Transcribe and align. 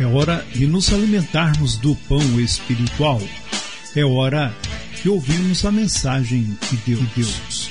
É 0.00 0.06
hora 0.06 0.42
de 0.50 0.66
nos 0.66 0.90
alimentarmos 0.94 1.76
do 1.76 1.94
pão 1.94 2.40
espiritual. 2.40 3.20
É 3.94 4.02
hora 4.02 4.50
de 5.02 5.10
ouvirmos 5.10 5.62
a 5.66 5.70
mensagem 5.70 6.56
de 6.70 6.76
Deus. 6.86 7.70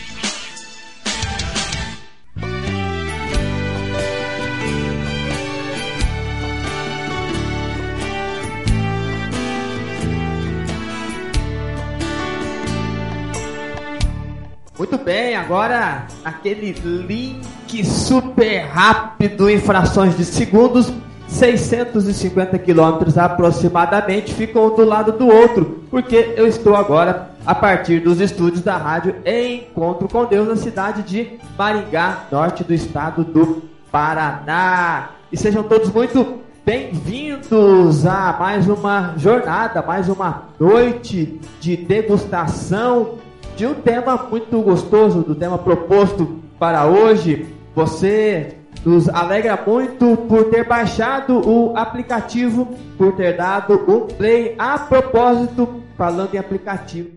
Muito 14.78 14.98
bem, 15.00 15.36
agora 15.36 16.06
aquele 16.24 16.74
link 16.74 17.84
super 17.84 18.68
rápido 18.68 19.50
em 19.50 19.60
frações 19.60 20.16
de 20.16 20.24
segundos 20.24 20.94
650 21.30 22.58
quilômetros 22.60 23.18
aproximadamente 23.18 24.34
ficam 24.34 24.66
um 24.66 24.76
do 24.76 24.84
lado 24.84 25.12
do 25.12 25.28
outro, 25.28 25.84
porque 25.90 26.34
eu 26.36 26.48
estou 26.48 26.76
agora 26.76 27.30
a 27.46 27.54
partir 27.54 28.00
dos 28.00 28.20
estúdios 28.20 28.62
da 28.62 28.76
rádio 28.78 29.16
em 29.24 29.60
Encontro 29.60 30.08
com 30.08 30.26
Deus 30.26 30.48
na 30.48 30.56
cidade 30.56 31.04
de 31.04 31.40
Maringá, 31.58 32.26
norte 32.32 32.64
do 32.64 32.74
estado 32.74 33.24
do 33.24 33.62
Paraná. 33.92 35.12
E 35.32 35.38
sejam 35.38 35.64
todos 35.64 35.92
muito 35.94 36.40
bem-vindos 36.66 38.06
a 38.06 38.36
mais 38.38 38.68
uma 38.68 39.14
jornada, 39.16 39.82
mais 39.82 40.10
uma 40.10 40.50
noite 40.60 41.40
de 41.60 41.78
degustação 41.78 43.20
de 43.56 43.68
um 43.68 43.76
tema 43.76 44.28
muito 44.30 44.60
gostoso, 44.62 45.22
do 45.22 45.36
tema 45.36 45.58
proposto 45.58 46.40
para 46.58 46.86
hoje. 46.86 47.46
Você 47.76 48.59
nos 48.86 49.10
alegra 49.10 49.62
muito 49.66 50.16
por 50.28 50.46
ter 50.46 50.66
baixado 50.66 51.48
o 51.48 51.78
aplicativo, 51.78 52.68
por 52.98 53.14
ter 53.14 53.36
dado 53.36 53.74
um 53.88 54.08
play. 54.08 54.56
A 54.58 54.78
propósito, 54.80 55.84
falando 55.98 56.34
em 56.34 56.38
aplicativo, 56.38 57.10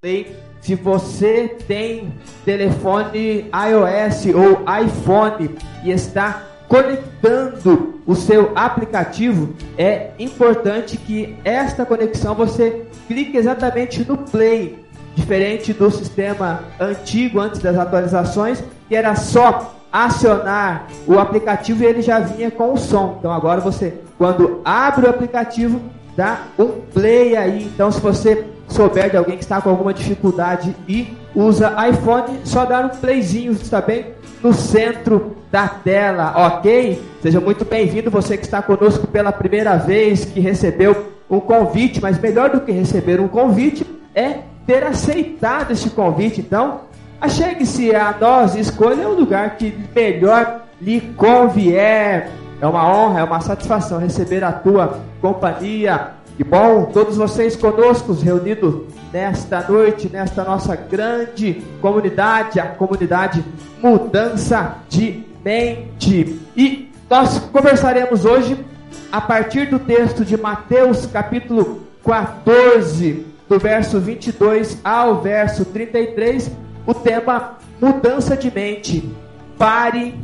play, 0.00 0.36
se 0.60 0.74
você 0.74 1.56
tem 1.66 2.12
telefone 2.44 3.50
iOS 3.52 4.34
ou 4.34 4.64
iPhone 4.82 5.50
e 5.84 5.90
está 5.90 6.42
conectando 6.68 8.00
o 8.06 8.14
seu 8.14 8.52
aplicativo, 8.56 9.54
é 9.78 10.10
importante 10.18 10.96
que 10.96 11.36
esta 11.44 11.84
conexão 11.84 12.34
você 12.34 12.86
clique 13.06 13.36
exatamente 13.36 14.04
no 14.04 14.18
play, 14.18 14.84
diferente 15.14 15.72
do 15.72 15.90
sistema 15.90 16.64
antigo 16.80 17.38
antes 17.40 17.60
das 17.60 17.76
atualizações, 17.76 18.62
que 18.88 18.96
era 18.96 19.14
só 19.14 19.75
acionar 20.04 20.86
o 21.06 21.18
aplicativo 21.18 21.82
e 21.82 21.86
ele 21.86 22.02
já 22.02 22.18
vinha 22.18 22.50
com 22.50 22.72
o 22.72 22.76
som. 22.76 23.16
Então 23.18 23.32
agora 23.32 23.60
você, 23.60 23.94
quando 24.18 24.60
abre 24.64 25.06
o 25.06 25.10
aplicativo, 25.10 25.80
dá 26.16 26.42
um 26.58 26.68
play 26.92 27.36
aí. 27.36 27.64
Então 27.64 27.90
se 27.90 28.00
você 28.00 28.46
souber 28.68 29.10
de 29.10 29.16
alguém 29.16 29.36
que 29.36 29.44
está 29.44 29.60
com 29.60 29.70
alguma 29.70 29.94
dificuldade 29.94 30.74
e 30.88 31.16
usa 31.34 31.74
iPhone, 31.88 32.40
só 32.44 32.64
dar 32.64 32.84
um 32.84 32.88
playzinho, 32.88 33.52
está 33.52 33.80
bem 33.80 34.06
no 34.42 34.52
centro 34.52 35.36
da 35.50 35.66
tela, 35.66 36.34
ok? 36.36 37.02
Seja 37.22 37.40
muito 37.40 37.64
bem-vindo 37.64 38.10
você 38.10 38.36
que 38.36 38.44
está 38.44 38.60
conosco 38.60 39.06
pela 39.06 39.32
primeira 39.32 39.76
vez, 39.76 40.24
que 40.24 40.40
recebeu 40.40 41.06
um 41.30 41.40
convite, 41.40 42.00
mas 42.00 42.20
melhor 42.20 42.50
do 42.50 42.60
que 42.60 42.70
receber 42.70 43.20
um 43.20 43.28
convite 43.28 43.86
é 44.14 44.40
ter 44.66 44.84
aceitado 44.84 45.72
esse 45.72 45.90
convite. 45.90 46.40
Então, 46.40 46.82
Achegue-se 47.20 47.94
a 47.94 48.14
nós 48.20 48.54
e 48.54 48.60
escolha 48.60 49.08
o 49.08 49.14
lugar 49.14 49.56
que 49.56 49.76
melhor 49.94 50.66
lhe 50.80 51.00
convier. 51.00 52.30
É 52.60 52.66
uma 52.66 52.86
honra, 52.88 53.20
é 53.20 53.24
uma 53.24 53.40
satisfação 53.40 53.98
receber 53.98 54.44
a 54.44 54.52
tua 54.52 55.00
companhia. 55.20 56.12
Que 56.36 56.44
bom, 56.44 56.84
todos 56.92 57.16
vocês 57.16 57.56
conosco, 57.56 58.12
reunidos 58.12 58.82
nesta 59.12 59.66
noite, 59.66 60.08
nesta 60.08 60.44
nossa 60.44 60.76
grande 60.76 61.62
comunidade, 61.80 62.60
a 62.60 62.66
comunidade 62.66 63.42
Mudança 63.82 64.76
de 64.88 65.24
Mente. 65.42 66.38
E 66.54 66.92
nós 67.08 67.38
conversaremos 67.38 68.26
hoje 68.26 68.62
a 69.10 69.20
partir 69.20 69.70
do 69.70 69.78
texto 69.78 70.24
de 70.24 70.36
Mateus, 70.36 71.06
capítulo 71.06 71.82
14, 72.04 73.26
do 73.48 73.58
verso 73.58 73.98
22 73.98 74.78
ao 74.84 75.22
verso 75.22 75.64
33 75.64 76.65
o 76.86 76.94
tema 76.94 77.58
mudança 77.80 78.36
de 78.36 78.50
mente. 78.50 79.04
Pare, 79.58 80.14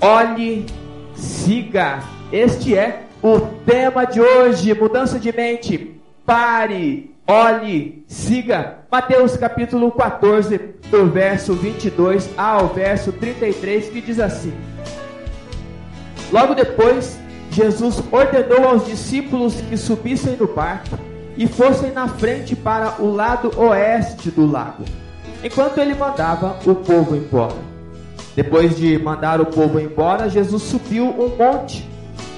olhe, 0.00 0.66
siga. 1.14 2.02
Este 2.32 2.76
é 2.76 3.04
o 3.22 3.40
tema 3.64 4.04
de 4.04 4.20
hoje, 4.20 4.74
mudança 4.74 5.18
de 5.18 5.32
mente. 5.32 6.00
Pare, 6.26 7.14
olhe, 7.26 8.04
siga. 8.08 8.78
Mateus 8.90 9.36
capítulo 9.36 9.92
14, 9.92 10.58
do 10.90 11.06
verso 11.06 11.54
22 11.54 12.28
ao 12.36 12.68
verso 12.68 13.12
33, 13.12 13.88
que 13.90 14.00
diz 14.00 14.18
assim: 14.18 14.52
Logo 16.32 16.54
depois, 16.54 17.18
Jesus 17.50 18.02
ordenou 18.10 18.68
aos 18.68 18.86
discípulos 18.86 19.60
que 19.60 19.76
subissem 19.76 20.36
no 20.36 20.48
barco 20.48 20.98
e 21.36 21.46
fossem 21.46 21.92
na 21.92 22.08
frente 22.08 22.56
para 22.56 23.00
o 23.00 23.12
lado 23.12 23.52
oeste 23.60 24.30
do 24.30 24.50
lago 24.50 24.84
enquanto 25.44 25.78
ele 25.78 25.94
mandava 25.94 26.58
o 26.66 26.74
povo 26.74 27.14
embora. 27.14 27.74
Depois 28.34 28.76
de 28.76 28.98
mandar 28.98 29.40
o 29.40 29.46
povo 29.46 29.78
embora, 29.78 30.28
Jesus 30.28 30.62
subiu 30.62 31.04
um 31.04 31.36
monte 31.36 31.88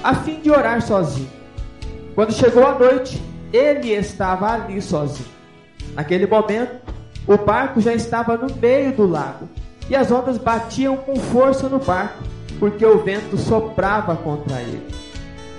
a 0.03 0.13
fim 0.13 0.39
de 0.41 0.51
orar 0.51 0.81
sozinho. 0.81 1.29
Quando 2.13 2.33
chegou 2.33 2.65
a 2.65 2.77
noite, 2.77 3.21
ele 3.51 3.93
estava 3.93 4.51
ali 4.51 4.81
sozinho. 4.81 5.29
Naquele 5.95 6.27
momento, 6.27 6.81
o 7.25 7.37
barco 7.37 7.79
já 7.81 7.93
estava 7.93 8.37
no 8.37 8.53
meio 8.55 8.91
do 8.91 9.07
lago 9.07 9.47
e 9.89 9.95
as 9.95 10.11
ondas 10.11 10.37
batiam 10.37 10.97
com 10.97 11.15
força 11.15 11.69
no 11.69 11.79
barco, 11.79 12.23
porque 12.59 12.85
o 12.85 12.99
vento 12.99 13.37
soprava 13.37 14.15
contra 14.15 14.61
ele. 14.61 14.85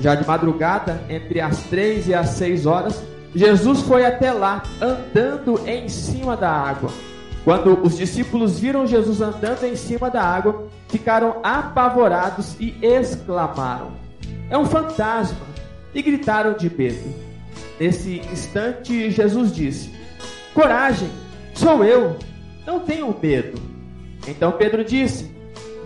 Já 0.00 0.14
de 0.14 0.26
madrugada, 0.26 1.00
entre 1.08 1.40
as 1.40 1.64
três 1.64 2.06
e 2.06 2.14
as 2.14 2.28
seis 2.30 2.66
horas, 2.66 3.02
Jesus 3.34 3.80
foi 3.80 4.04
até 4.04 4.32
lá, 4.32 4.62
andando 4.80 5.60
em 5.66 5.88
cima 5.88 6.36
da 6.36 6.50
água. 6.50 6.90
Quando 7.48 7.82
os 7.82 7.96
discípulos 7.96 8.60
viram 8.60 8.86
Jesus 8.86 9.22
andando 9.22 9.64
em 9.64 9.74
cima 9.74 10.10
da 10.10 10.22
água, 10.22 10.68
ficaram 10.86 11.40
apavorados 11.42 12.54
e 12.60 12.76
exclamaram: 12.82 13.92
É 14.50 14.58
um 14.58 14.66
fantasma! 14.66 15.46
E 15.94 16.02
gritaram 16.02 16.52
de 16.52 16.68
medo. 16.68 17.08
Nesse 17.80 18.18
instante, 18.30 19.10
Jesus 19.10 19.50
disse: 19.50 19.90
Coragem, 20.52 21.08
sou 21.54 21.82
eu, 21.82 22.18
não 22.66 22.80
tenham 22.80 23.16
medo. 23.18 23.58
Então 24.26 24.52
Pedro 24.52 24.84
disse: 24.84 25.34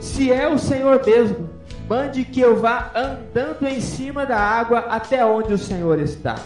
Se 0.01 0.33
é 0.33 0.49
o 0.49 0.59
Senhor 0.59 1.01
mesmo, 1.07 1.49
mande 1.89 2.25
que 2.25 2.41
eu 2.41 2.57
vá 2.57 2.91
andando 2.93 3.69
em 3.69 3.81
cima 3.81 4.27
da 4.27 4.37
água 4.37 4.81
até 4.81 5.25
onde 5.25 5.55
o 5.55 5.59
Senhor 5.59 6.01
está. 6.01 6.41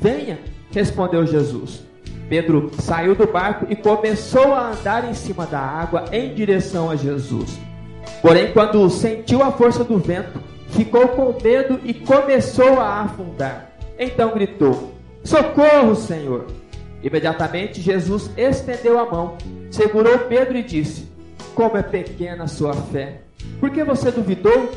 Venha, 0.00 0.38
respondeu 0.70 1.26
Jesus. 1.26 1.87
Pedro 2.28 2.70
saiu 2.78 3.14
do 3.14 3.26
barco 3.26 3.66
e 3.70 3.76
começou 3.76 4.54
a 4.54 4.70
andar 4.70 5.08
em 5.08 5.14
cima 5.14 5.46
da 5.46 5.60
água 5.60 6.04
em 6.12 6.34
direção 6.34 6.90
a 6.90 6.96
Jesus. 6.96 7.58
Porém, 8.20 8.52
quando 8.52 8.88
sentiu 8.90 9.42
a 9.42 9.50
força 9.50 9.82
do 9.82 9.98
vento, 9.98 10.40
ficou 10.68 11.08
com 11.08 11.34
medo 11.42 11.80
e 11.84 11.94
começou 11.94 12.80
a 12.80 13.02
afundar. 13.02 13.70
Então 13.98 14.32
gritou: 14.32 14.92
Socorro, 15.24 15.94
Senhor! 15.94 16.46
Imediatamente 17.02 17.80
Jesus 17.80 18.30
estendeu 18.36 18.98
a 18.98 19.04
mão, 19.08 19.36
segurou 19.70 20.18
Pedro 20.20 20.58
e 20.58 20.62
disse: 20.62 21.08
Como 21.54 21.76
é 21.76 21.82
pequena 21.82 22.44
a 22.44 22.48
sua 22.48 22.74
fé! 22.74 23.22
Por 23.60 23.70
que 23.70 23.82
você 23.84 24.10
duvidou? 24.10 24.70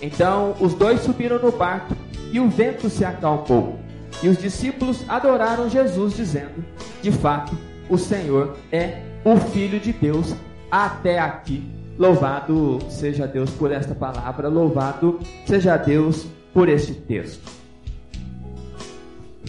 Então 0.00 0.54
os 0.60 0.74
dois 0.74 1.00
subiram 1.00 1.38
no 1.38 1.52
barco 1.52 1.94
e 2.30 2.40
o 2.40 2.48
vento 2.48 2.88
se 2.88 3.04
acalmou. 3.04 3.78
E 4.22 4.28
os 4.28 4.38
discípulos 4.38 5.04
adoraram 5.08 5.68
Jesus, 5.68 6.16
dizendo: 6.16 6.64
De 7.00 7.10
fato, 7.12 7.56
o 7.88 7.96
Senhor 7.96 8.56
é 8.70 9.02
o 9.24 9.36
Filho 9.36 9.78
de 9.78 9.92
Deus 9.92 10.34
até 10.70 11.18
aqui. 11.18 11.62
Louvado 11.98 12.78
seja 12.88 13.26
Deus 13.26 13.50
por 13.50 13.70
esta 13.70 13.94
palavra, 13.94 14.48
louvado 14.48 15.20
seja 15.46 15.76
Deus 15.76 16.26
por 16.52 16.68
este 16.68 16.94
texto. 16.94 17.50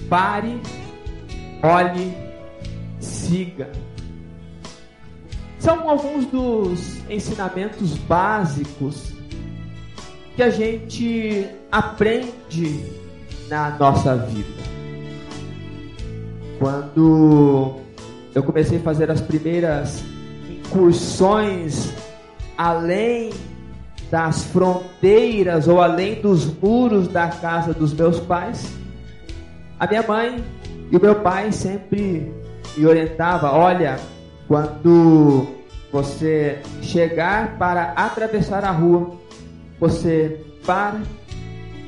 Pare, 0.10 0.60
olhe, 1.64 2.14
siga. 3.00 3.72
São 5.58 5.90
alguns 5.90 6.26
dos 6.26 7.10
ensinamentos 7.10 7.98
básicos 8.00 9.14
que 10.36 10.44
a 10.44 10.50
gente 10.50 11.48
aprende 11.72 13.03
na 13.50 13.72
nossa 13.78 14.16
vida. 14.16 14.64
Quando 16.60 17.76
eu 18.34 18.44
comecei 18.44 18.78
a 18.78 18.82
fazer 18.82 19.12
as 19.12 19.22
primeiras 19.22 20.04
incursões 20.50 21.94
além 22.58 23.32
das 24.10 24.44
fronteiras 24.46 25.68
ou 25.68 25.82
além 25.82 26.22
dos 26.22 26.46
muros 26.46 27.08
da 27.08 27.28
casa 27.28 27.74
dos 27.74 27.94
meus 27.94 28.20
pais, 28.20 28.72
a 29.80 29.88
minha 29.88 30.04
mãe 30.04 30.44
e 30.92 30.96
o 30.96 31.02
meu 31.02 31.16
pai 31.16 31.52
sempre 31.52 32.32
me 32.78 32.86
orientava, 32.86 33.52
olha, 33.52 34.00
quando 34.48 35.48
você 35.92 36.60
chegar 36.82 37.58
para 37.58 37.94
atravessar 37.94 38.64
a 38.64 38.72
rua, 38.72 39.12
você 39.80 40.40
para, 40.66 41.02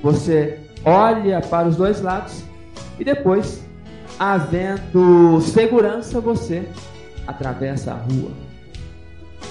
você 0.02 0.65
olha 0.86 1.42
para 1.42 1.68
os 1.68 1.76
dois 1.76 2.02
lados 2.02 2.44
e 3.00 3.04
depois, 3.04 3.66
havendo 4.20 5.42
segurança, 5.42 6.22
você 6.22 6.64
atravessa 7.28 7.92
a 7.92 7.96
rua. 7.96 8.32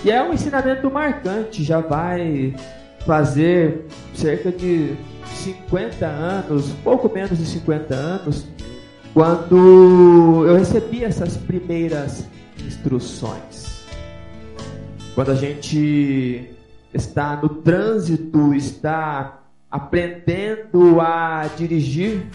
E 0.05 0.11
é 0.11 0.23
um 0.23 0.33
ensinamento 0.33 0.91
marcante, 0.91 1.65
já 1.65 1.81
vai 1.81 2.55
fazer 3.07 3.87
cerca 4.15 4.51
de 4.51 4.97
50 5.27 6.07
anos, 6.07 6.73
pouco 6.83 7.13
menos 7.13 7.39
de 7.39 7.45
50 7.45 7.95
anos, 7.95 8.47
quando 9.13 10.45
eu 10.47 10.57
recebi 10.57 11.05
essas 11.05 11.37
primeiras 11.37 12.27
instruções. 12.65 13.85
Quando 15.15 15.31
a 15.31 15.35
gente 15.35 16.51
está 16.93 17.37
no 17.37 17.49
trânsito, 17.49 18.55
está 18.55 19.44
aprendendo 19.75 21.01
a 21.01 21.51
dirigir, 21.57 22.29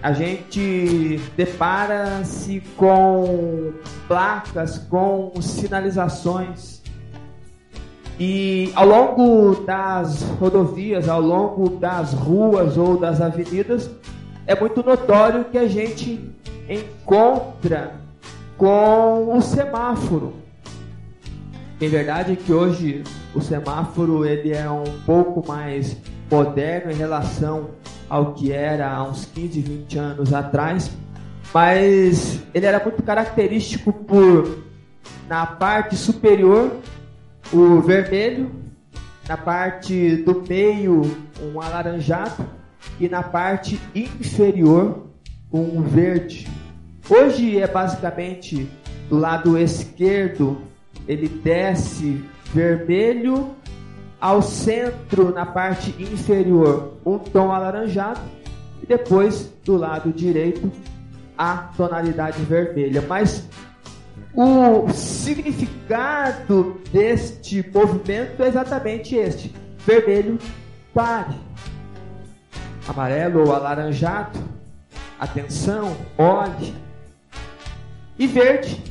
a 0.00 0.12
gente 0.12 1.20
depara-se 1.36 2.62
com 2.76 3.72
placas, 4.06 4.78
com 4.88 5.32
sinalizações. 5.42 6.80
E 8.16 8.70
ao 8.76 8.86
longo 8.86 9.56
das 9.64 10.22
rodovias, 10.38 11.08
ao 11.08 11.20
longo 11.20 11.68
das 11.68 12.12
ruas 12.12 12.76
ou 12.76 12.96
das 12.96 13.20
avenidas, 13.20 13.90
é 14.46 14.54
muito 14.54 14.80
notório 14.80 15.46
que 15.46 15.58
a 15.58 15.66
gente 15.66 16.32
encontra 16.68 17.92
com 18.56 19.36
o 19.36 19.40
semáforo. 19.40 20.32
Em 21.80 21.88
verdade 21.88 22.34
é 22.34 22.36
que 22.36 22.52
hoje 22.52 23.02
o 23.34 23.40
semáforo 23.40 24.24
ele 24.24 24.52
é 24.52 24.70
um 24.70 24.84
pouco 25.04 25.44
mais 25.44 25.96
moderno 26.30 26.90
em 26.90 26.94
relação 26.94 27.70
ao 28.08 28.34
que 28.34 28.52
era 28.52 28.90
há 28.90 29.02
uns 29.02 29.24
15, 29.26 29.60
20 29.60 29.98
anos 29.98 30.32
atrás, 30.32 30.90
mas 31.52 32.40
ele 32.54 32.66
era 32.66 32.82
muito 32.82 33.02
característico 33.02 33.92
por 33.92 34.64
na 35.28 35.46
parte 35.46 35.96
superior 35.96 36.76
o 37.52 37.80
vermelho, 37.80 38.50
na 39.28 39.36
parte 39.36 40.16
do 40.16 40.42
meio 40.48 41.02
um 41.40 41.60
alaranjado 41.60 42.46
e 42.98 43.08
na 43.08 43.22
parte 43.22 43.80
inferior 43.94 45.06
um 45.52 45.82
verde. 45.82 46.48
Hoje 47.08 47.58
é 47.58 47.66
basicamente 47.66 48.68
do 49.08 49.18
lado 49.18 49.56
esquerdo 49.56 50.58
ele 51.08 51.26
desce 51.26 52.22
vermelho 52.52 53.56
ao 54.20 54.42
centro, 54.42 55.32
na 55.32 55.46
parte 55.46 55.90
inferior, 55.98 56.94
um 57.04 57.18
tom 57.18 57.52
alaranjado 57.52 58.20
e 58.82 58.86
depois 58.86 59.52
do 59.64 59.76
lado 59.76 60.12
direito 60.12 60.70
a 61.36 61.56
tonalidade 61.76 62.42
vermelha. 62.42 63.02
Mas 63.08 63.48
o 64.34 64.88
significado 64.90 66.80
deste 66.92 67.64
movimento 67.72 68.42
é 68.42 68.48
exatamente 68.48 69.14
este: 69.14 69.54
vermelho, 69.86 70.38
pare. 70.92 71.36
Amarelo 72.88 73.46
ou 73.46 73.54
alaranjado, 73.54 74.38
atenção, 75.20 75.96
olhe. 76.16 76.74
E 78.18 78.26
verde, 78.26 78.82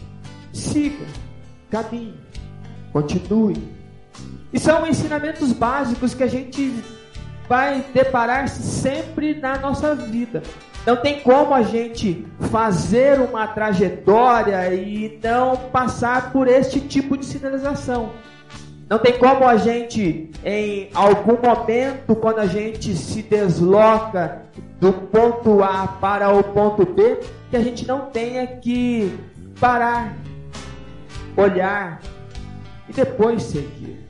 siga, 0.53 1.05
caminhe, 1.69 2.17
continue 2.93 3.76
e 4.57 4.59
são 4.59 4.87
ensinamentos 4.87 5.51
básicos 5.53 6.15
que 6.15 6.23
a 6.23 6.27
gente 6.27 6.83
vai 7.47 7.85
deparar-se 7.93 8.63
sempre 8.63 9.35
na 9.35 9.59
nossa 9.59 9.93
vida. 9.93 10.41
Não 10.83 10.95
tem 10.95 11.19
como 11.19 11.53
a 11.53 11.61
gente 11.61 12.25
fazer 12.49 13.19
uma 13.19 13.45
trajetória 13.45 14.73
e 14.73 15.19
não 15.23 15.55
passar 15.55 16.31
por 16.31 16.47
este 16.47 16.79
tipo 16.79 17.15
de 17.15 17.23
sinalização. 17.23 18.13
Não 18.89 18.97
tem 18.97 19.19
como 19.19 19.47
a 19.47 19.57
gente, 19.57 20.31
em 20.43 20.89
algum 20.95 21.37
momento, 21.39 22.15
quando 22.15 22.39
a 22.39 22.47
gente 22.47 22.95
se 22.95 23.21
desloca 23.21 24.41
do 24.79 24.91
ponto 24.91 25.61
A 25.63 25.85
para 26.01 26.33
o 26.33 26.43
ponto 26.43 26.83
B, 26.83 27.19
que 27.51 27.57
a 27.57 27.61
gente 27.61 27.87
não 27.87 28.07
tenha 28.07 28.47
que 28.47 29.15
parar, 29.59 30.17
olhar 31.37 32.01
e 32.89 32.93
depois 32.93 33.43
seguir. 33.43 34.06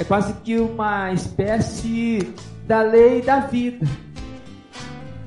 É 0.00 0.04
quase 0.04 0.32
que 0.32 0.58
uma 0.58 1.12
espécie 1.12 2.32
da 2.66 2.80
lei 2.80 3.20
da 3.20 3.40
vida. 3.40 3.86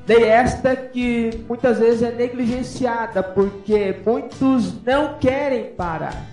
Lei 0.04 0.24
esta 0.24 0.74
que 0.74 1.44
muitas 1.48 1.78
vezes 1.78 2.02
é 2.02 2.10
negligenciada 2.10 3.22
porque 3.22 3.94
muitos 4.04 4.82
não 4.82 5.16
querem 5.20 5.66
parar. 5.74 6.26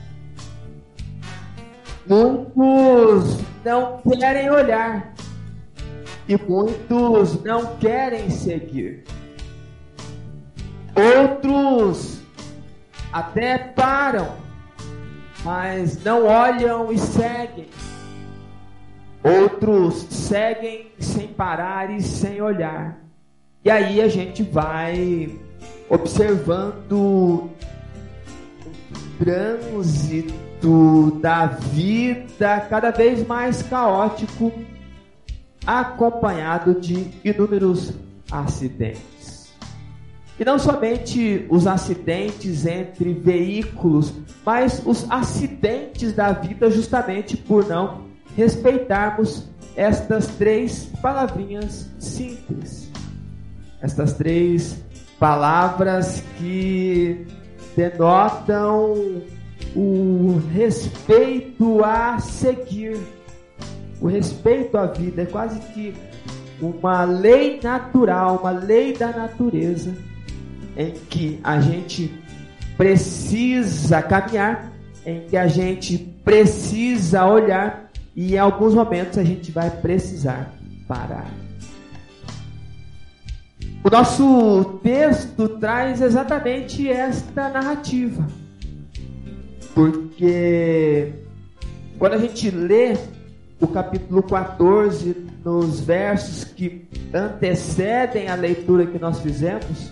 Muitos 2.07 3.37
não 3.63 4.01
querem 4.01 4.49
olhar. 4.49 5.13
E 6.27 6.35
muitos 6.35 7.43
não 7.43 7.75
querem 7.75 8.27
seguir. 8.31 9.03
Outros 10.95 12.21
até 13.13 13.59
param, 13.59 14.35
mas 15.43 16.03
não 16.03 16.25
olham 16.25 16.91
e 16.91 16.97
seguem. 16.97 17.69
Outros 19.23 20.07
seguem 20.09 20.87
sem 20.99 21.27
parar 21.27 21.91
e 21.91 22.01
sem 22.01 22.41
olhar. 22.41 22.99
E 23.63 23.69
aí 23.69 24.01
a 24.01 24.07
gente 24.07 24.41
vai 24.41 25.29
observando 25.87 26.93
o 26.93 27.49
trânsito 29.19 31.19
da 31.21 31.45
vida 31.45 32.65
cada 32.67 32.89
vez 32.89 33.27
mais 33.27 33.61
caótico, 33.61 34.51
acompanhado 35.67 36.79
de 36.79 37.11
inúmeros 37.23 37.93
acidentes. 38.31 39.53
E 40.39 40.43
não 40.43 40.57
somente 40.57 41.45
os 41.49 41.67
acidentes 41.67 42.65
entre 42.65 43.13
veículos, 43.13 44.11
mas 44.43 44.81
os 44.83 45.05
acidentes 45.11 46.13
da 46.13 46.31
vida 46.31 46.71
justamente 46.71 47.37
por 47.37 47.67
não 47.67 48.09
respeitarmos 48.35 49.47
estas 49.75 50.27
três 50.27 50.85
palavrinhas 51.01 51.89
simples. 51.99 52.91
Estas 53.81 54.13
três 54.13 54.83
palavras 55.19 56.23
que 56.37 57.25
denotam 57.75 59.21
o 59.75 60.41
respeito 60.53 61.83
a 61.83 62.19
seguir, 62.19 62.99
o 63.99 64.07
respeito 64.07 64.77
à 64.77 64.85
vida. 64.87 65.23
É 65.23 65.25
quase 65.25 65.59
que 65.73 65.93
uma 66.61 67.03
lei 67.03 67.59
natural, 67.61 68.37
uma 68.37 68.51
lei 68.51 68.93
da 68.93 69.07
natureza, 69.07 69.95
em 70.77 70.91
que 71.09 71.39
a 71.43 71.59
gente 71.59 72.13
precisa 72.77 74.01
caminhar, 74.01 74.71
em 75.05 75.21
que 75.21 75.37
a 75.37 75.47
gente 75.47 75.97
precisa 76.23 77.25
olhar 77.25 77.90
e 78.15 78.35
em 78.35 78.37
alguns 78.37 78.73
momentos 78.73 79.17
a 79.17 79.23
gente 79.23 79.51
vai 79.51 79.69
precisar 79.69 80.53
parar. 80.87 81.29
O 83.83 83.89
nosso 83.89 84.79
texto 84.83 85.49
traz 85.59 86.01
exatamente 86.01 86.87
esta 86.87 87.49
narrativa. 87.49 88.27
Porque 89.73 91.13
quando 91.97 92.13
a 92.13 92.17
gente 92.17 92.51
lê 92.51 92.95
o 93.59 93.67
capítulo 93.67 94.21
14, 94.21 95.15
nos 95.43 95.79
versos 95.79 96.43
que 96.43 96.87
antecedem 97.13 98.27
a 98.27 98.35
leitura 98.35 98.85
que 98.85 98.99
nós 98.99 99.19
fizemos, 99.19 99.91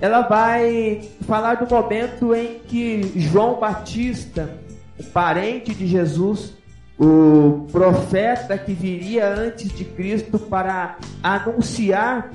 ela 0.00 0.22
vai 0.22 1.08
falar 1.22 1.54
do 1.56 1.72
momento 1.72 2.34
em 2.34 2.58
que 2.66 3.12
João 3.16 3.60
Batista, 3.60 4.50
o 4.98 5.04
parente 5.04 5.72
de 5.72 5.86
Jesus, 5.86 6.54
o 6.98 7.66
profeta 7.72 8.56
que 8.56 8.72
viria 8.72 9.28
antes 9.28 9.72
de 9.72 9.84
Cristo 9.84 10.38
para 10.38 10.96
anunciar 11.22 12.30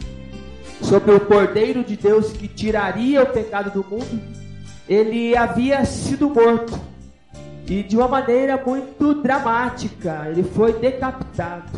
sobre 0.81 1.11
o 1.11 1.19
Cordeiro 1.19 1.83
de 1.83 1.95
Deus 1.95 2.31
que 2.31 2.47
tiraria 2.47 3.23
o 3.23 3.27
pecado 3.27 3.71
do 3.71 3.87
mundo, 3.87 4.21
ele 4.87 5.35
havia 5.35 5.83
sido 5.85 6.29
morto. 6.29 6.79
e 7.69 7.83
de 7.83 7.97
uma 7.97 8.07
maneira 8.07 8.61
muito 8.65 9.15
dramática, 9.15 10.27
ele 10.29 10.43
foi 10.43 10.71
decapitado. 10.79 11.69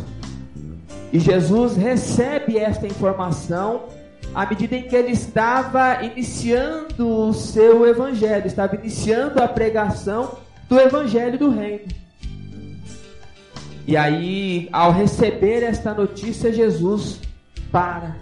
E 1.12 1.20
Jesus 1.20 1.76
recebe 1.76 2.60
esta 2.60 2.86
informação 2.86 3.86
à 4.36 4.46
medida 4.46 4.76
em 4.76 4.84
que 4.84 4.96
ele 4.96 5.12
estava 5.12 6.04
iniciando 6.04 7.08
o 7.08 7.34
seu 7.34 7.88
evangelho, 7.88 8.46
estava 8.46 8.76
iniciando 8.76 9.42
a 9.42 9.48
pregação 9.48 10.38
do 10.68 10.80
evangelho 10.80 11.40
do 11.40 11.50
reino. 11.50 11.88
E 13.88 13.98
aí, 13.98 14.70
ao 14.72 14.92
receber 14.92 15.64
esta 15.64 15.94
notícia, 15.94 16.54
Jesus 16.54 17.20
para. 17.72 18.18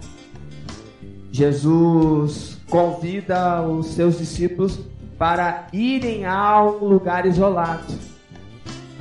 Jesus 1.30 2.58
convida 2.68 3.62
os 3.62 3.88
seus 3.88 4.18
discípulos 4.18 4.78
para 5.18 5.66
irem 5.72 6.24
a 6.24 6.62
um 6.62 6.84
lugar 6.84 7.26
isolado. 7.26 7.94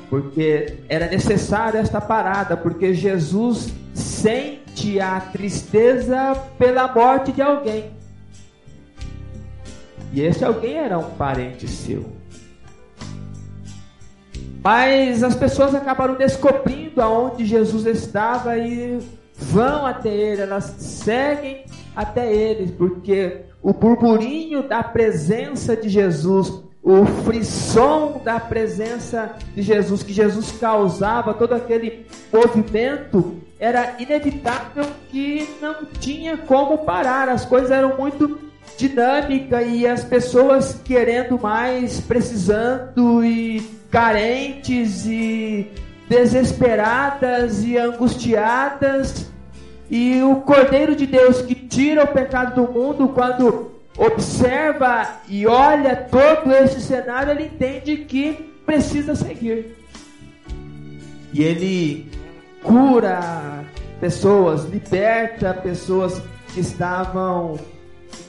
Porque 0.09 0.77
era 0.87 1.07
necessário 1.07 1.79
esta 1.79 1.99
parada, 1.99 2.55
porque 2.55 2.93
Jesus 2.93 3.73
sente 3.93 4.99
a 4.99 5.19
tristeza 5.19 6.35
pela 6.57 6.93
morte 6.93 7.31
de 7.31 7.41
alguém. 7.41 7.91
E 10.13 10.21
esse 10.21 10.43
alguém 10.43 10.77
era 10.77 10.97
um 10.97 11.11
parente 11.11 11.67
seu. 11.67 12.16
Mas 14.63 15.23
as 15.23 15.35
pessoas 15.35 15.73
acabaram 15.75 16.15
descobrindo 16.15 17.01
aonde 17.01 17.45
Jesus 17.45 17.85
estava 17.85 18.57
e 18.57 18.99
vão 19.33 19.85
até 19.85 20.09
ele, 20.09 20.41
elas 20.41 20.75
seguem 20.79 21.65
até 21.95 22.31
ele, 22.31 22.71
porque 22.71 23.41
o 23.61 23.73
burburinho 23.73 24.63
da 24.63 24.83
presença 24.83 25.75
de 25.75 25.89
Jesus, 25.89 26.61
o 26.83 27.05
frisson 27.23 28.21
da 28.23 28.39
presença 28.39 29.35
de 29.55 29.61
Jesus, 29.61 30.03
que 30.03 30.13
Jesus 30.13 30.51
causava, 30.59 31.33
todo 31.33 31.53
aquele 31.53 32.05
movimento, 32.31 33.35
era 33.59 33.95
inevitável 33.99 34.85
que 35.09 35.49
não 35.61 35.85
tinha 35.99 36.37
como 36.37 36.79
parar. 36.79 37.29
As 37.29 37.45
coisas 37.45 37.71
eram 37.71 37.97
muito 37.97 38.39
dinâmicas 38.77 39.67
e 39.67 39.87
as 39.87 40.03
pessoas 40.03 40.79
querendo 40.83 41.39
mais, 41.39 41.99
precisando 41.99 43.25
e 43.25 43.76
carentes 43.89 45.05
e 45.05 45.71
desesperadas 46.09 47.63
e 47.63 47.77
angustiadas 47.77 49.29
e 49.89 50.21
o 50.21 50.37
Cordeiro 50.37 50.95
de 50.95 51.05
Deus 51.05 51.41
que 51.41 51.55
tira 51.55 52.03
o 52.03 52.07
pecado 52.07 52.55
do 52.55 52.71
mundo, 52.71 53.09
quando 53.09 53.71
observa 53.97 55.21
e 55.27 55.47
olha 55.47 55.95
todo 55.95 56.51
esse 56.53 56.81
cenário, 56.81 57.31
ele 57.31 57.45
entende 57.45 57.97
que 57.97 58.33
precisa 58.65 59.15
seguir. 59.15 59.77
E 61.33 61.41
ele 61.41 62.11
cura 62.61 63.63
pessoas, 63.99 64.65
liberta 64.65 65.53
pessoas 65.53 66.21
que 66.53 66.59
estavam 66.59 67.57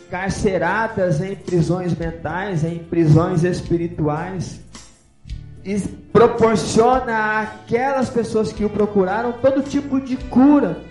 encarceradas 0.06 1.20
em 1.20 1.34
prisões 1.34 1.96
mentais, 1.96 2.64
em 2.64 2.78
prisões 2.78 3.42
espirituais. 3.42 4.60
E 5.64 5.78
proporciona 6.12 7.40
àquelas 7.40 8.08
pessoas 8.08 8.52
que 8.52 8.64
o 8.64 8.70
procuraram 8.70 9.32
todo 9.32 9.62
tipo 9.62 10.00
de 10.00 10.16
cura 10.16 10.88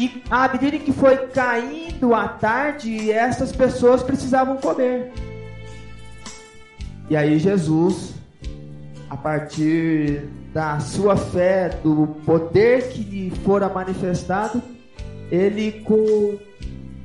e 0.00 0.22
à 0.30 0.48
medida 0.48 0.78
que 0.78 0.92
foi 0.92 1.14
caindo 1.28 2.14
a 2.14 2.26
tarde, 2.26 3.12
essas 3.12 3.52
pessoas 3.52 4.02
precisavam 4.02 4.56
comer. 4.56 5.12
E 7.10 7.14
aí 7.14 7.38
Jesus, 7.38 8.14
a 9.10 9.16
partir 9.16 10.26
da 10.54 10.80
sua 10.80 11.18
fé, 11.18 11.68
do 11.82 12.06
poder 12.24 12.88
que 12.88 13.02
lhe 13.02 13.30
fora 13.44 13.68
manifestado, 13.68 14.62
ele 15.30 15.82
com 15.82 16.38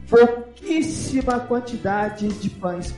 pouquíssima 0.10 1.40
quantidade 1.42 2.30
de 2.30 2.50
pães, 2.50 2.96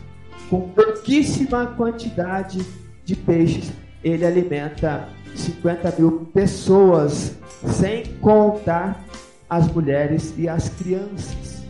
com 0.48 0.70
pouquíssima 0.70 1.66
quantidade 1.76 2.64
de 3.04 3.16
peixes, 3.16 3.72
ele 4.08 4.26
alimenta 4.26 5.10
50 5.36 5.96
mil 6.00 6.28
pessoas, 6.34 7.36
sem 7.66 8.06
contar 8.22 9.04
as 9.50 9.68
mulheres 9.72 10.34
e 10.38 10.48
as 10.48 10.70
crianças. 10.70 11.64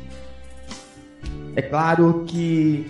É 1.56 1.62
claro 1.62 2.24
que 2.27 2.86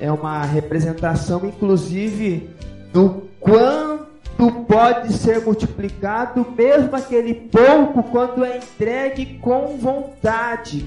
é 0.00 0.10
uma 0.10 0.42
representação, 0.42 1.46
inclusive, 1.46 2.50
do 2.92 3.22
quanto 3.38 4.50
pode 4.66 5.12
ser 5.12 5.44
multiplicado, 5.44 6.44
mesmo 6.56 6.96
aquele 6.96 7.34
pouco, 7.34 8.02
quando 8.02 8.44
é 8.44 8.58
entregue 8.58 9.38
com 9.38 9.76
vontade. 9.78 10.84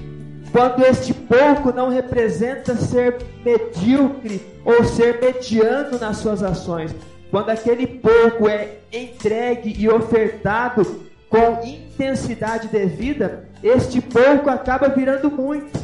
Quando 0.52 0.86
este 0.86 1.14
pouco 1.14 1.72
não 1.72 1.90
representa 1.90 2.76
ser 2.76 3.18
medíocre 3.44 4.42
ou 4.64 4.84
ser 4.84 5.20
mediano 5.22 5.98
nas 6.00 6.18
suas 6.18 6.44
ações. 6.44 6.94
Quando 7.36 7.50
aquele 7.50 7.86
pouco 7.86 8.48
é 8.48 8.78
entregue 8.94 9.76
e 9.78 9.90
ofertado 9.90 11.02
com 11.30 11.60
intensidade 11.66 12.70
devida, 12.70 13.50
este 13.62 14.00
pouco 14.00 14.50
acaba 14.50 14.88
virando 14.88 15.30
muito. 15.30 15.78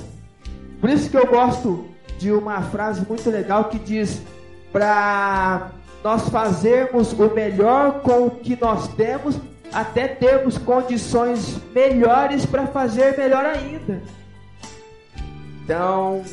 Por 0.80 0.90
isso 0.90 1.10
que 1.10 1.18
eu 1.18 1.28
gosto 1.28 1.90
de 2.18 2.32
uma 2.32 2.62
frase 2.62 3.06
muito 3.06 3.30
legal 3.30 3.66
que 3.66 3.78
diz: 3.78 4.22
para 4.72 5.72
nós 6.02 6.30
fazermos 6.30 7.12
o 7.12 7.30
melhor 7.34 8.00
com 8.00 8.28
o 8.28 8.32
que 8.32 8.58
nós 8.58 8.88
temos, 8.96 9.38
até 9.74 10.08
termos 10.08 10.58
condições 10.58 11.58
melhores 11.76 12.46
para 12.46 12.66
fazer 12.68 13.18
melhor 13.18 13.46
ainda. 13.46 14.02
Então, 15.66 16.24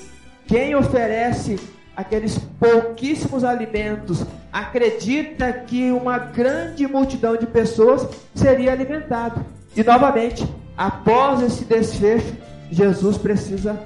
quem 0.46 0.76
oferece 0.76 1.58
aqueles 1.96 2.38
pouquíssimos 2.60 3.42
alimentos, 3.42 4.24
acredita 4.52 5.52
que 5.52 5.90
uma 5.90 6.18
grande 6.18 6.86
multidão 6.86 7.36
de 7.36 7.46
pessoas 7.46 8.08
seria 8.34 8.72
alimentada. 8.72 9.44
E 9.76 9.82
novamente, 9.82 10.46
após 10.76 11.42
esse 11.42 11.64
desfecho, 11.64 12.34
Jesus 12.70 13.18
precisa 13.18 13.78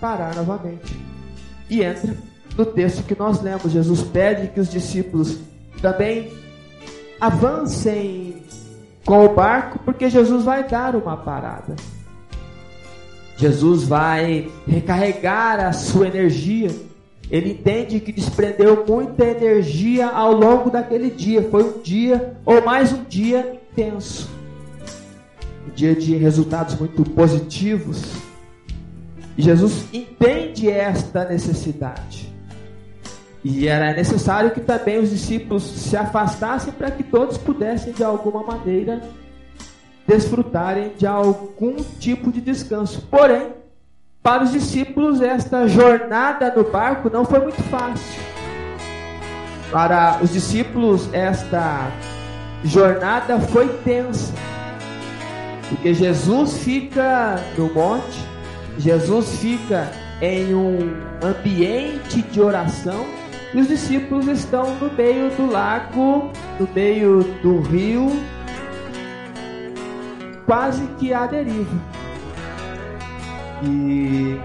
parar 0.00 0.34
novamente. 0.34 0.96
E 1.68 1.82
entra 1.82 2.16
no 2.56 2.66
texto 2.66 3.02
que 3.02 3.18
nós 3.18 3.40
lemos. 3.40 3.72
Jesus 3.72 4.02
pede 4.02 4.48
que 4.48 4.60
os 4.60 4.70
discípulos 4.70 5.38
também 5.80 6.32
avancem 7.20 8.42
com 9.04 9.24
o 9.24 9.34
barco, 9.34 9.78
porque 9.84 10.08
Jesus 10.08 10.44
vai 10.44 10.66
dar 10.66 10.96
uma 10.96 11.16
parada. 11.16 11.76
Jesus 13.36 13.84
vai 13.84 14.50
recarregar 14.66 15.60
a 15.60 15.72
sua 15.72 16.06
energia 16.06 16.70
ele 17.34 17.50
entende 17.50 17.98
que 17.98 18.12
desprendeu 18.12 18.84
muita 18.86 19.24
energia 19.24 20.06
ao 20.06 20.30
longo 20.32 20.70
daquele 20.70 21.10
dia. 21.10 21.42
Foi 21.50 21.64
um 21.64 21.82
dia, 21.82 22.36
ou 22.46 22.64
mais 22.64 22.92
um 22.92 23.02
dia 23.02 23.60
intenso. 23.72 24.30
Um 25.66 25.74
dia 25.74 25.96
de 25.96 26.14
resultados 26.14 26.78
muito 26.78 27.02
positivos. 27.10 28.04
E 29.36 29.42
Jesus 29.42 29.84
entende 29.92 30.70
esta 30.70 31.24
necessidade. 31.24 32.32
E 33.42 33.66
era 33.66 33.92
necessário 33.92 34.52
que 34.52 34.60
também 34.60 35.00
os 35.00 35.10
discípulos 35.10 35.64
se 35.64 35.96
afastassem 35.96 36.72
para 36.72 36.92
que 36.92 37.02
todos 37.02 37.36
pudessem, 37.36 37.92
de 37.92 38.04
alguma 38.04 38.44
maneira, 38.44 39.02
desfrutarem 40.06 40.92
de 40.96 41.04
algum 41.04 41.74
tipo 41.98 42.30
de 42.30 42.40
descanso. 42.40 43.08
Porém, 43.10 43.48
para 44.24 44.42
os 44.42 44.52
discípulos, 44.52 45.20
esta 45.20 45.68
jornada 45.68 46.50
no 46.56 46.64
barco 46.64 47.10
não 47.10 47.26
foi 47.26 47.40
muito 47.40 47.62
fácil. 47.64 48.22
Para 49.70 50.18
os 50.22 50.32
discípulos, 50.32 51.12
esta 51.12 51.90
jornada 52.64 53.38
foi 53.38 53.68
tensa. 53.84 54.32
Porque 55.68 55.92
Jesus 55.92 56.56
fica 56.56 57.38
no 57.58 57.70
monte, 57.74 58.18
Jesus 58.78 59.38
fica 59.40 59.90
em 60.22 60.54
um 60.54 60.78
ambiente 61.22 62.22
de 62.22 62.40
oração 62.40 63.04
e 63.52 63.60
os 63.60 63.68
discípulos 63.68 64.26
estão 64.26 64.74
no 64.76 64.90
meio 64.90 65.28
do 65.32 65.44
lago, 65.50 66.30
no 66.58 66.66
meio 66.74 67.24
do 67.42 67.60
rio, 67.60 68.10
quase 70.46 70.86
que 70.98 71.12
à 71.12 71.26
deriva. 71.26 72.03
E 73.66 74.40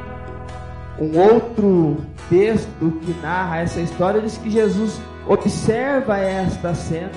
um 0.99 1.17
outro 1.17 1.97
texto 2.29 2.99
que 3.01 3.13
narra 3.21 3.59
essa 3.59 3.81
história 3.81 4.21
diz 4.21 4.37
que 4.37 4.49
Jesus 4.49 4.99
observa 5.27 6.17
esta 6.17 6.73
cena 6.73 7.11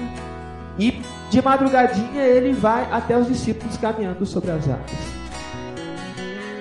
e 0.79 1.03
de 1.31 1.43
madrugadinha 1.43 2.23
ele 2.23 2.53
vai 2.53 2.87
até 2.91 3.17
os 3.17 3.27
discípulos 3.27 3.77
caminhando 3.77 4.25
sobre 4.27 4.51
as 4.51 4.69
águas. 4.69 4.91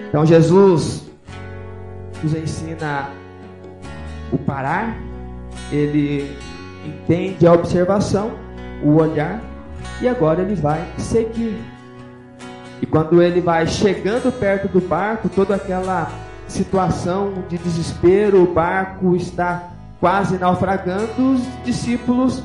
Então 0.07 0.25
Jesus 0.25 1.03
nos 2.21 2.33
ensina 2.33 3.09
o 4.31 4.37
parar, 4.37 4.97
ele 5.71 6.35
entende 6.85 7.47
a 7.47 7.53
observação, 7.53 8.31
o 8.83 8.95
olhar, 8.95 9.41
e 10.01 10.07
agora 10.07 10.41
ele 10.41 10.55
vai 10.55 10.85
seguir. 10.97 11.57
Quando 12.91 13.23
ele 13.23 13.39
vai 13.39 13.65
chegando 13.65 14.29
perto 14.37 14.67
do 14.67 14.81
barco, 14.81 15.29
toda 15.29 15.55
aquela 15.55 16.11
situação 16.45 17.45
de 17.47 17.57
desespero, 17.57 18.43
o 18.43 18.53
barco 18.53 19.15
está 19.15 19.69
quase 19.97 20.37
naufragando, 20.37 21.33
os 21.33 21.41
discípulos, 21.63 22.43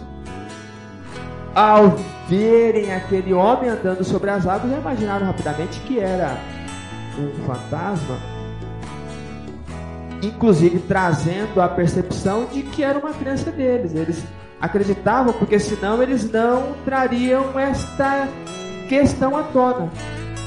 ao 1.52 1.96
verem 2.28 2.94
aquele 2.94 3.34
homem 3.34 3.70
andando 3.70 4.04
sobre 4.04 4.30
as 4.30 4.46
águas, 4.46 4.70
já 4.70 4.78
imaginaram 4.78 5.26
rapidamente 5.26 5.80
que 5.80 5.98
era 5.98 6.36
um 7.18 7.44
fantasma, 7.44 8.16
inclusive 10.22 10.78
trazendo 10.80 11.60
a 11.60 11.68
percepção 11.68 12.44
de 12.44 12.62
que 12.62 12.84
era 12.84 13.00
uma 13.00 13.12
crença 13.12 13.50
deles. 13.50 13.94
Eles 13.94 14.24
acreditavam, 14.60 15.32
porque 15.32 15.58
senão 15.58 16.00
eles 16.00 16.30
não 16.30 16.74
trariam 16.84 17.58
esta 17.58 18.28
questão 18.88 19.36
à 19.36 19.42
tona. 19.42 19.90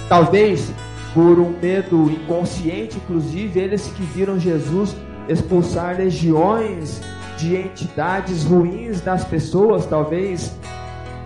Talvez 0.10 0.74
por 1.14 1.40
um 1.40 1.54
medo 1.62 2.10
inconsciente, 2.10 2.98
inclusive 2.98 3.60
eles 3.60 3.88
que 3.88 4.02
viram 4.02 4.40
Jesus 4.40 4.96
expulsar 5.28 5.98
legiões 5.98 7.00
de 7.38 7.56
entidades 7.56 8.44
ruins 8.44 9.02
das 9.02 9.24
pessoas, 9.24 9.86
talvez 9.86 10.52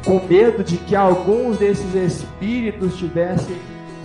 com 0.05 0.21
medo 0.29 0.63
de 0.63 0.75
que 0.75 0.95
alguns 0.95 1.57
desses 1.57 1.95
espíritos 1.95 2.97
tivessem 2.97 3.55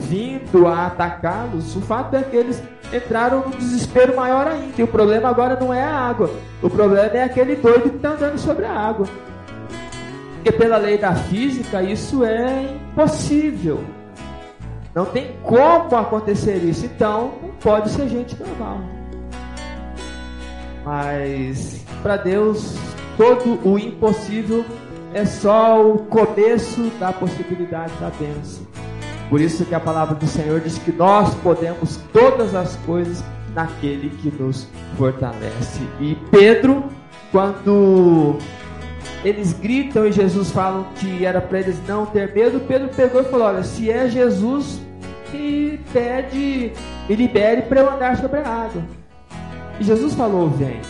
vindo 0.00 0.68
a 0.68 0.86
atacá-los. 0.86 1.74
O 1.74 1.80
fato 1.80 2.14
é 2.14 2.22
que 2.22 2.36
eles 2.36 2.62
entraram 2.92 3.40
num 3.40 3.50
desespero 3.50 4.14
maior 4.16 4.46
ainda. 4.46 4.74
E 4.78 4.82
o 4.82 4.86
problema 4.86 5.28
agora 5.28 5.58
não 5.58 5.74
é 5.74 5.82
a 5.82 5.92
água, 5.92 6.30
o 6.62 6.70
problema 6.70 7.16
é 7.16 7.24
aquele 7.24 7.56
doido 7.56 7.90
que 7.90 7.96
está 7.96 8.10
andando 8.10 8.38
sobre 8.38 8.64
a 8.64 8.72
água. 8.72 9.08
Porque 10.34 10.52
pela 10.52 10.76
lei 10.76 10.96
da 10.96 11.14
física 11.16 11.82
isso 11.82 12.24
é 12.24 12.76
impossível. 12.92 13.97
Não 14.94 15.04
tem 15.06 15.36
como 15.42 15.94
acontecer 15.96 16.56
isso. 16.56 16.86
Então 16.86 17.32
não 17.42 17.50
pode 17.60 17.90
ser 17.90 18.08
gente 18.08 18.36
normal. 18.38 18.80
Mas 20.84 21.84
para 22.02 22.16
Deus, 22.16 22.76
todo 23.16 23.58
o 23.68 23.78
impossível 23.78 24.64
é 25.12 25.24
só 25.24 25.84
o 25.84 25.98
começo 25.98 26.90
da 26.98 27.12
possibilidade 27.12 27.92
da 28.00 28.10
bênção. 28.10 28.66
Por 29.28 29.40
isso 29.40 29.64
que 29.64 29.74
a 29.74 29.80
palavra 29.80 30.14
do 30.14 30.26
Senhor 30.26 30.60
diz 30.60 30.78
que 30.78 30.92
nós 30.92 31.34
podemos 31.36 32.00
todas 32.12 32.54
as 32.54 32.76
coisas 32.76 33.22
naquele 33.54 34.08
que 34.10 34.30
nos 34.30 34.66
fortalece. 34.96 35.82
E 36.00 36.16
Pedro, 36.30 36.84
quando 37.30 38.38
eles 39.24 39.52
gritam 39.52 40.06
e 40.06 40.12
Jesus 40.12 40.50
falam 40.50 40.86
que 40.96 41.24
era 41.24 41.40
para 41.40 41.60
eles 41.60 41.76
não 41.86 42.06
ter 42.06 42.32
medo, 42.32 42.60
Pedro 42.60 42.88
pegou 42.88 43.20
e 43.20 43.24
falou: 43.24 43.46
Olha, 43.46 43.62
se 43.62 43.90
é 43.90 44.08
Jesus, 44.08 44.80
que 45.30 45.80
pede 45.92 46.72
e 47.08 47.14
libere 47.14 47.62
para 47.62 47.80
eu 47.80 47.90
andar 47.90 48.16
sobre 48.16 48.40
a 48.40 48.48
água. 48.48 48.82
E 49.80 49.84
Jesus 49.84 50.14
falou: 50.14 50.48
Vem. 50.48 50.80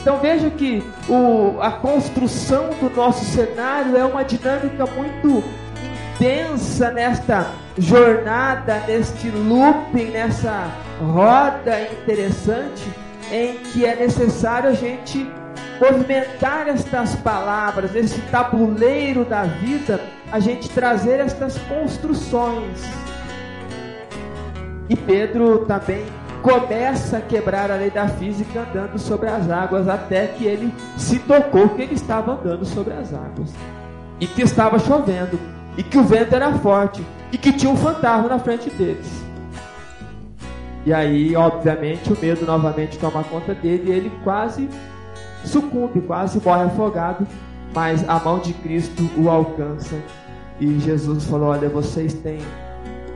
Então 0.00 0.18
veja 0.18 0.50
que 0.50 0.82
o, 1.08 1.60
a 1.60 1.70
construção 1.70 2.70
do 2.80 2.90
nosso 2.90 3.24
cenário 3.24 3.96
é 3.96 4.04
uma 4.04 4.24
dinâmica 4.24 4.84
muito 4.86 5.44
intensa 6.16 6.90
nesta 6.90 7.50
jornada, 7.78 8.82
neste 8.86 9.28
looping, 9.30 10.10
nessa 10.10 10.72
roda 11.00 11.82
interessante, 11.82 12.82
em 13.30 13.54
que 13.58 13.86
é 13.86 13.94
necessário 13.94 14.70
a 14.70 14.74
gente 14.74 15.26
movimentar 15.82 16.68
estas 16.68 17.16
palavras, 17.16 17.96
esse 17.96 18.20
tabuleiro 18.30 19.24
da 19.24 19.42
vida, 19.42 20.00
a 20.30 20.38
gente 20.38 20.68
trazer 20.68 21.18
estas 21.18 21.58
construções. 21.58 22.80
E 24.88 24.94
Pedro 24.94 25.66
também 25.66 26.04
começa 26.40 27.16
a 27.16 27.20
quebrar 27.20 27.68
a 27.72 27.74
lei 27.74 27.90
da 27.90 28.06
física 28.06 28.60
andando 28.60 28.96
sobre 28.96 29.28
as 29.28 29.50
águas, 29.50 29.88
até 29.88 30.28
que 30.28 30.44
ele 30.44 30.72
se 30.96 31.18
tocou 31.18 31.70
que 31.70 31.82
ele 31.82 31.94
estava 31.94 32.32
andando 32.32 32.64
sobre 32.64 32.94
as 32.94 33.12
águas, 33.12 33.52
e 34.20 34.26
que 34.26 34.42
estava 34.42 34.78
chovendo, 34.78 35.38
e 35.76 35.82
que 35.82 35.98
o 35.98 36.04
vento 36.04 36.32
era 36.32 36.52
forte, 36.58 37.04
e 37.32 37.38
que 37.38 37.52
tinha 37.52 37.72
um 37.72 37.76
fantasma 37.76 38.28
na 38.28 38.38
frente 38.38 38.70
deles. 38.70 39.10
E 40.86 40.92
aí, 40.92 41.34
obviamente, 41.34 42.12
o 42.12 42.18
medo 42.20 42.46
novamente 42.46 42.98
toma 42.98 43.24
conta 43.24 43.54
dele 43.54 43.90
e 43.90 43.92
ele 43.92 44.12
quase 44.22 44.68
sucumbe, 45.44 46.00
quase 46.00 46.40
morre 46.44 46.64
afogado, 46.64 47.26
mas 47.74 48.06
a 48.08 48.18
mão 48.18 48.38
de 48.38 48.52
Cristo 48.54 49.08
o 49.16 49.28
alcança. 49.28 49.96
E 50.60 50.78
Jesus 50.80 51.24
falou: 51.24 51.48
Olha, 51.48 51.68
vocês 51.68 52.12
têm 52.14 52.40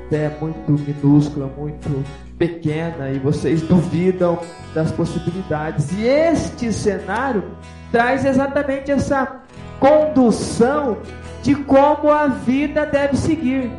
fé 0.09 0.37
muito 0.41 0.73
minúscula, 0.73 1.51
muito 1.57 2.05
pequena, 2.39 3.11
e 3.11 3.19
vocês 3.19 3.63
duvidam 3.63 4.39
das 4.75 4.91
possibilidades. 4.93 5.93
E 5.93 6.07
este 6.07 6.73
cenário 6.73 7.45
traz 7.91 8.25
exatamente 8.25 8.91
essa 8.91 9.41
condução 9.79 10.99
de 11.43 11.55
como 11.55 12.11
a 12.11 12.27
vida 12.27 12.85
deve 12.87 13.17
seguir. 13.17 13.71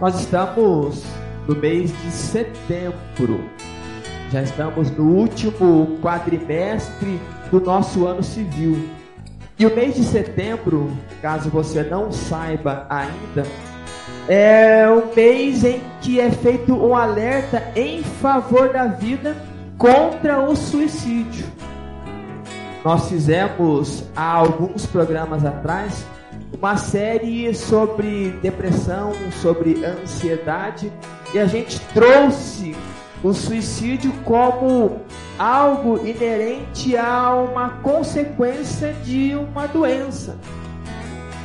Nós 0.00 0.20
estamos 0.20 1.04
no 1.46 1.56
mês 1.56 1.90
de 2.02 2.10
setembro. 2.10 3.57
Já 4.30 4.42
estamos 4.42 4.90
no 4.90 5.04
último 5.04 5.98
quadrimestre 6.02 7.18
do 7.50 7.60
nosso 7.60 8.06
ano 8.06 8.22
civil. 8.22 8.88
E 9.58 9.66
o 9.66 9.74
mês 9.74 9.94
de 9.94 10.04
setembro, 10.04 10.90
caso 11.22 11.48
você 11.48 11.82
não 11.82 12.12
saiba 12.12 12.86
ainda, 12.90 13.46
é 14.28 14.86
o 14.88 15.14
mês 15.16 15.64
em 15.64 15.80
que 16.02 16.20
é 16.20 16.30
feito 16.30 16.74
um 16.74 16.94
alerta 16.94 17.72
em 17.74 18.02
favor 18.02 18.68
da 18.68 18.86
vida 18.86 19.34
contra 19.78 20.40
o 20.40 20.54
suicídio. 20.54 21.46
Nós 22.84 23.08
fizemos 23.08 24.04
há 24.14 24.30
alguns 24.30 24.86
programas 24.86 25.44
atrás 25.44 26.06
uma 26.56 26.76
série 26.76 27.52
sobre 27.54 28.30
depressão, 28.42 29.12
sobre 29.40 29.84
ansiedade, 29.84 30.92
e 31.32 31.38
a 31.38 31.46
gente 31.46 31.80
trouxe 31.92 32.76
o 33.22 33.32
suicídio 33.32 34.12
como 34.24 35.00
algo 35.38 36.06
inerente 36.06 36.96
a 36.96 37.34
uma 37.34 37.70
consequência 37.82 38.92
de 39.04 39.34
uma 39.34 39.66
doença. 39.66 40.36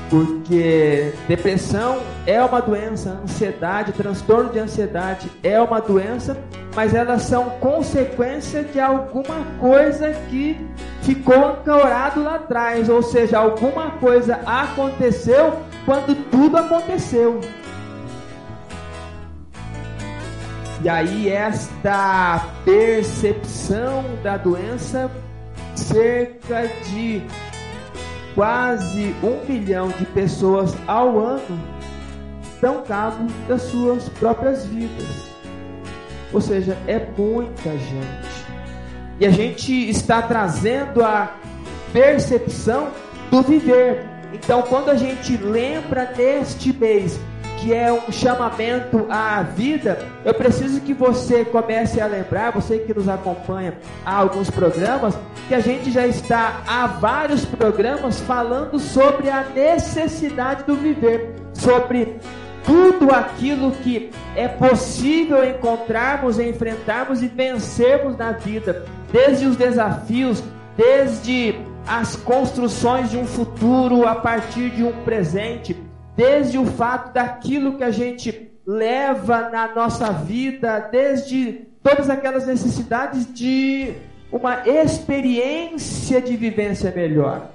Porque 0.10 1.12
depressão 1.28 2.00
é 2.28 2.44
uma 2.44 2.62
doença, 2.62 3.20
ansiedade, 3.24 3.94
transtorno 3.94 4.52
de 4.52 4.60
ansiedade 4.60 5.32
é 5.42 5.60
uma 5.60 5.82
doença, 5.82 6.38
mas 6.76 6.94
elas 6.94 7.24
são 7.24 7.50
consequência 7.60 8.64
de 8.64 8.80
alguma 8.80 9.44
coisa 9.60 10.14
que 10.30 10.56
ficou 11.02 11.48
ancorado 11.48 12.24
lá 12.24 12.36
atrás, 12.36 12.90
ou 12.90 13.02
seja, 13.02 13.40
alguma 13.40 13.92
coisa 13.92 14.40
aconteceu 14.46 15.54
quando 15.86 16.16
tudo 16.30 16.58
aconteceu. 16.58 17.42
E 20.84 20.90
aí 20.90 21.30
esta 21.30 22.46
percepção 22.66 24.04
da 24.22 24.36
doença, 24.36 25.10
cerca 25.76 26.68
de 26.90 27.22
quase 28.36 29.16
um 29.24 29.40
milhão 29.48 29.88
de 29.88 30.06
pessoas 30.08 30.76
ao 30.86 31.18
ano 31.18 31.58
dão 32.60 32.84
cabo 32.84 33.28
das 33.48 33.62
suas 33.62 34.10
próprias 34.10 34.66
vidas. 34.66 35.30
Ou 36.34 36.42
seja, 36.42 36.78
é 36.86 37.00
muita 37.18 37.72
gente. 37.78 38.44
E 39.22 39.26
a 39.26 39.30
gente 39.30 39.72
está 39.90 40.22
trazendo 40.22 41.02
a 41.02 41.34
percepção 41.94 42.90
do 43.32 43.42
viver. 43.42 44.06
Então, 44.34 44.62
quando 44.64 44.90
a 44.90 44.96
gente 44.96 45.38
lembra 45.38 46.14
neste 46.18 46.74
mês 46.74 47.18
que 47.64 47.74
é 47.74 47.92
um 47.94 48.12
chamamento 48.12 49.08
à 49.10 49.42
vida, 49.42 49.98
eu 50.26 50.34
preciso 50.34 50.82
que 50.82 50.94
você 50.94 51.46
comece 51.46 52.02
a 52.02 52.06
lembrar, 52.06 52.52
você 52.52 52.80
que 52.80 52.94
nos 52.94 53.08
acompanha 53.08 53.76
há 54.06 54.18
alguns 54.18 54.50
programas, 54.50 55.18
que 55.48 55.56
a 55.56 55.62
gente 55.62 55.90
já 55.90 56.06
está 56.06 56.62
há 56.68 56.86
vários 56.88 57.46
programas 57.46 58.20
falando 58.20 58.78
sobre 58.80 59.30
a 59.30 59.46
necessidade 59.46 60.66
do 60.66 60.76
viver, 60.76 61.36
sobre 61.54 62.18
tudo 62.66 63.12
aquilo 63.12 63.72
que 63.72 64.12
é 64.36 64.50
possível 64.50 65.48
encontrarmos, 65.50 66.40
enfrentarmos 66.40 67.24
e 67.24 67.28
vencermos 67.28 68.18
na 68.18 68.34
vida, 68.34 68.84
desde 69.10 69.46
os 69.46 69.56
desafios, 69.56 70.44
desde 70.76 71.56
as 71.88 72.18
construções 72.18 73.10
de 73.10 73.18
um 73.18 73.26
futuro 73.26 74.06
a 74.06 74.16
partir 74.16 74.70
de 74.72 74.84
um 74.84 74.92
presente 75.04 75.93
desde 76.16 76.58
o 76.58 76.66
fato 76.66 77.14
daquilo 77.14 77.78
que 77.78 77.84
a 77.84 77.92
gente 77.92 78.52
leva 78.66 79.50
na 79.50 79.74
nossa 79.74 80.12
vida, 80.12 80.80
desde 80.92 81.68
todas 81.82 82.10
aquelas 82.10 82.48
necessidades 82.48 83.32
de 83.34 83.94
uma 84.32 84.68
experiência 84.68 86.22
de 86.22 86.36
vivência 86.36 86.92
melhor. 86.96 87.50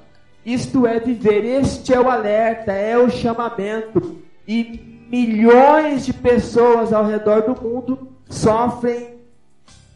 Isto 0.44 0.87
é 0.87 1.01
viver, 1.01 1.44
este 1.44 1.92
é 1.92 2.01
o 2.01 2.11
alerta, 2.11 2.73
é 2.73 2.97
o 2.97 3.11
chamamento. 3.11 4.18
E 4.47 5.07
milhões 5.11 6.07
de 6.07 6.12
pessoas 6.12 6.92
ao 6.92 7.05
redor 7.05 7.42
do 7.42 7.61
mundo 7.61 8.09
sofrem 8.29 9.18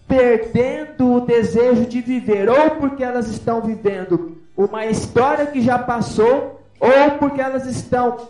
perdendo 0.09 1.15
o 1.15 1.21
desejo 1.21 1.87
de 1.87 2.01
viver, 2.01 2.49
ou 2.49 2.73
porque 2.73 3.03
elas 3.03 3.29
estão 3.29 3.63
vivendo 3.63 4.37
uma 4.57 4.85
história 4.85 5.47
que 5.47 5.63
já 5.63 5.79
passou, 5.79 6.61
ou 6.79 7.11
porque 7.19 7.41
elas 7.41 7.67
estão 7.67 8.29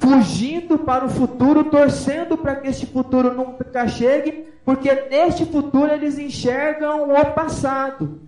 fugindo 0.00 0.78
para 0.78 1.04
o 1.04 1.10
futuro, 1.10 1.64
torcendo 1.64 2.36
para 2.36 2.56
que 2.56 2.68
este 2.68 2.86
futuro 2.86 3.34
nunca 3.34 3.86
chegue, 3.86 4.46
porque 4.64 4.92
neste 5.10 5.44
futuro 5.44 5.92
eles 5.92 6.18
enxergam 6.18 7.12
o 7.12 7.24
passado. 7.32 8.18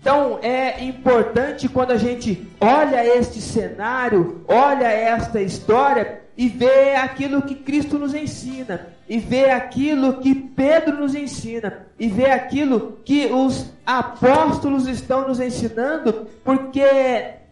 Então 0.00 0.38
é 0.40 0.84
importante 0.84 1.68
quando 1.68 1.90
a 1.90 1.96
gente 1.96 2.48
olha 2.60 3.04
este 3.18 3.40
cenário, 3.40 4.44
olha 4.46 4.86
esta 4.86 5.42
história 5.42 6.22
e 6.36 6.48
vê 6.48 6.94
aquilo 6.94 7.42
que 7.42 7.56
Cristo 7.56 7.98
nos 7.98 8.14
ensina, 8.14 8.86
e 9.08 9.18
vê 9.18 9.50
aquilo 9.50 10.20
que 10.20 10.32
Pedro 10.36 11.00
nos 11.00 11.16
ensina, 11.16 11.86
e 11.98 12.06
vê 12.06 12.30
aquilo 12.30 13.00
que 13.04 13.26
os 13.26 13.72
apóstolos 13.84 14.86
estão 14.86 15.26
nos 15.26 15.40
ensinando, 15.40 16.28
porque 16.44 16.84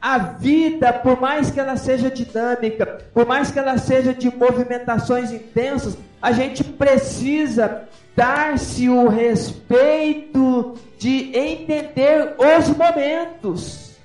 a 0.06 0.18
vida, 0.18 0.92
por 0.92 1.20
mais 1.20 1.50
que 1.50 1.58
ela 1.58 1.76
seja 1.76 2.08
dinâmica, 2.08 3.04
por 3.12 3.26
mais 3.26 3.50
que 3.50 3.58
ela 3.58 3.76
seja 3.76 4.14
de 4.14 4.32
movimentações 4.32 5.32
intensas, 5.32 5.98
a 6.22 6.30
gente 6.30 6.62
precisa 6.62 7.88
dar-se 8.14 8.88
o 8.88 9.08
respeito 9.08 10.78
de 10.96 11.36
entender 11.36 12.36
os 12.38 12.68
momentos. 12.68 13.96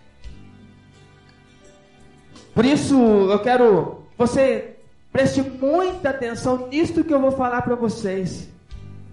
Por 2.55 2.65
isso, 2.65 2.95
eu 3.29 3.37
quero 3.37 4.03
você 4.17 4.77
preste 5.11 5.43
muita 5.43 6.09
atenção 6.09 6.67
nisto 6.67 7.03
que 7.03 7.13
eu 7.13 7.21
vou 7.21 7.31
falar 7.31 7.61
para 7.61 7.75
vocês. 7.75 8.49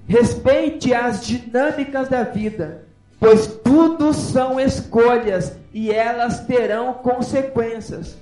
Respeite 0.06 0.94
as 0.94 1.26
dinâmicas 1.26 2.08
da 2.08 2.22
vida, 2.22 2.86
pois 3.20 3.46
tudo 3.46 4.14
são 4.14 4.58
escolhas 4.58 5.54
e 5.78 5.92
elas 5.92 6.40
terão 6.40 6.92
consequências. 6.92 8.18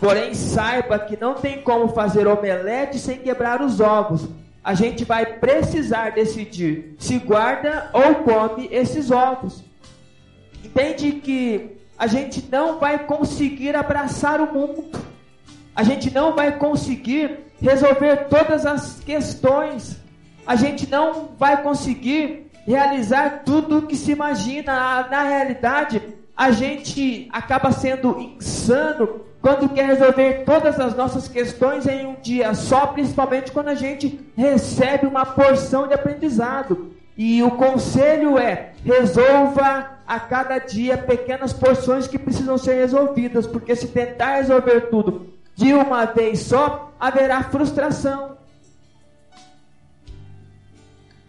Porém, 0.00 0.34
saiba 0.34 0.98
que 0.98 1.16
não 1.16 1.34
tem 1.34 1.62
como 1.62 1.90
fazer 1.90 2.26
omelete 2.26 2.98
sem 2.98 3.18
quebrar 3.18 3.62
os 3.62 3.78
ovos. 3.78 4.28
A 4.64 4.74
gente 4.74 5.04
vai 5.04 5.24
precisar 5.24 6.10
decidir 6.10 6.96
se 6.98 7.20
guarda 7.20 7.88
ou 7.92 8.16
come 8.16 8.68
esses 8.72 9.12
ovos. 9.12 9.62
Entende 10.64 11.12
que 11.12 11.78
a 11.96 12.08
gente 12.08 12.44
não 12.50 12.80
vai 12.80 12.98
conseguir 13.06 13.76
abraçar 13.76 14.40
o 14.40 14.52
mundo. 14.52 14.90
A 15.76 15.84
gente 15.84 16.12
não 16.12 16.34
vai 16.34 16.58
conseguir 16.58 17.38
resolver 17.62 18.26
todas 18.28 18.66
as 18.66 18.98
questões. 18.98 19.98
A 20.44 20.56
gente 20.56 20.90
não 20.90 21.28
vai 21.38 21.62
conseguir 21.62 22.50
realizar 22.66 23.44
tudo 23.44 23.78
o 23.78 23.86
que 23.86 23.94
se 23.94 24.10
imagina. 24.10 25.06
Na 25.08 25.22
realidade, 25.22 26.17
a 26.38 26.52
gente 26.52 27.28
acaba 27.32 27.72
sendo 27.72 28.16
insano 28.20 29.22
quando 29.42 29.68
quer 29.68 29.86
resolver 29.86 30.44
todas 30.44 30.78
as 30.78 30.94
nossas 30.94 31.26
questões 31.26 31.84
em 31.84 32.06
um 32.06 32.14
dia 32.22 32.54
só, 32.54 32.86
principalmente 32.86 33.50
quando 33.50 33.68
a 33.68 33.74
gente 33.74 34.20
recebe 34.36 35.08
uma 35.08 35.26
porção 35.26 35.88
de 35.88 35.94
aprendizado. 35.94 36.92
E 37.16 37.42
o 37.42 37.50
conselho 37.50 38.38
é: 38.38 38.70
resolva 38.84 39.98
a 40.06 40.20
cada 40.20 40.60
dia 40.60 40.96
pequenas 40.96 41.52
porções 41.52 42.06
que 42.06 42.16
precisam 42.16 42.56
ser 42.56 42.74
resolvidas, 42.74 43.44
porque 43.44 43.74
se 43.74 43.88
tentar 43.88 44.36
resolver 44.36 44.82
tudo 44.82 45.34
de 45.56 45.74
uma 45.74 46.04
vez 46.04 46.38
só, 46.38 46.92
haverá 47.00 47.42
frustração. 47.42 48.38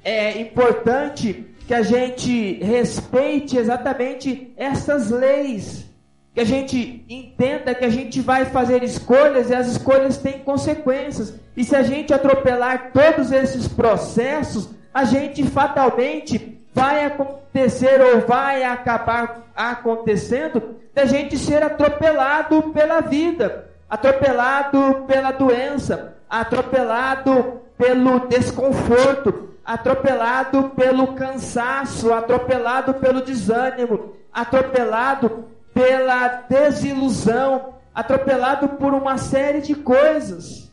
É 0.03 0.39
importante 0.39 1.48
que 1.69 1.73
a 1.75 1.83
gente 1.83 2.53
respeite 2.63 3.55
exatamente 3.55 4.51
essas 4.57 5.11
leis, 5.11 5.85
que 6.33 6.39
a 6.39 6.43
gente 6.43 7.05
entenda 7.07 7.75
que 7.75 7.85
a 7.85 7.89
gente 7.89 8.21
vai 8.21 8.45
fazer 8.45 8.81
escolhas 8.81 9.51
e 9.51 9.53
as 9.53 9.67
escolhas 9.67 10.17
têm 10.17 10.39
consequências. 10.39 11.35
E 11.55 11.63
se 11.63 11.75
a 11.75 11.83
gente 11.83 12.11
atropelar 12.11 12.89
todos 12.91 13.31
esses 13.31 13.67
processos, 13.67 14.71
a 14.91 15.03
gente 15.03 15.43
fatalmente 15.43 16.59
vai 16.73 17.05
acontecer 17.05 18.01
ou 18.01 18.21
vai 18.21 18.63
acabar 18.63 19.51
acontecendo 19.55 20.75
da 20.91 21.05
gente 21.05 21.37
ser 21.37 21.61
atropelado 21.61 22.63
pela 22.73 22.99
vida, 22.99 23.69
atropelado 23.87 25.05
pela 25.05 25.29
doença, 25.29 26.15
atropelado 26.27 27.61
pelo 27.77 28.21
desconforto, 28.21 29.49
atropelado 29.69 30.71
pelo 30.71 31.13
cansaço, 31.13 32.11
atropelado 32.11 32.95
pelo 32.95 33.21
desânimo, 33.21 34.15
atropelado 34.33 35.45
pela 35.71 36.27
desilusão, 36.49 37.75
atropelado 37.93 38.69
por 38.69 38.95
uma 38.95 39.19
série 39.19 39.61
de 39.61 39.75
coisas. 39.75 40.71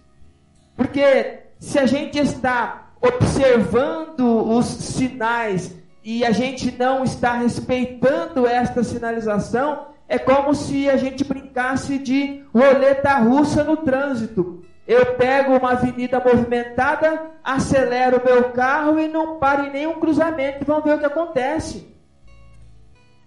Porque 0.75 1.41
se 1.59 1.79
a 1.79 1.85
gente 1.85 2.19
está 2.19 2.93
observando 2.99 4.49
os 4.49 4.65
sinais 4.65 5.75
e 6.03 6.25
a 6.25 6.31
gente 6.31 6.75
não 6.79 7.05
está 7.05 7.35
respeitando 7.35 8.47
esta 8.47 8.83
sinalização, 8.83 9.89
é 10.09 10.19
como 10.19 10.55
se 10.55 10.89
a 10.89 10.97
gente 10.97 11.23
brincasse 11.23 11.99
de 11.99 12.43
roleta 12.51 13.15
russa 13.19 13.63
no 13.63 13.77
trânsito. 13.77 14.65
Eu 14.87 15.17
pego 15.17 15.57
uma 15.57 15.73
avenida 15.73 16.21
movimentada, 16.21 17.31
acelero 17.43 18.19
o 18.19 18.25
meu 18.25 18.51
carro 18.53 19.01
e 19.01 19.09
não 19.09 19.39
paro 19.39 19.67
em 19.67 19.71
nenhum 19.71 19.99
cruzamento. 19.99 20.65
Vamos 20.65 20.85
ver 20.85 20.95
o 20.95 20.99
que 20.99 21.07
acontece. 21.07 21.93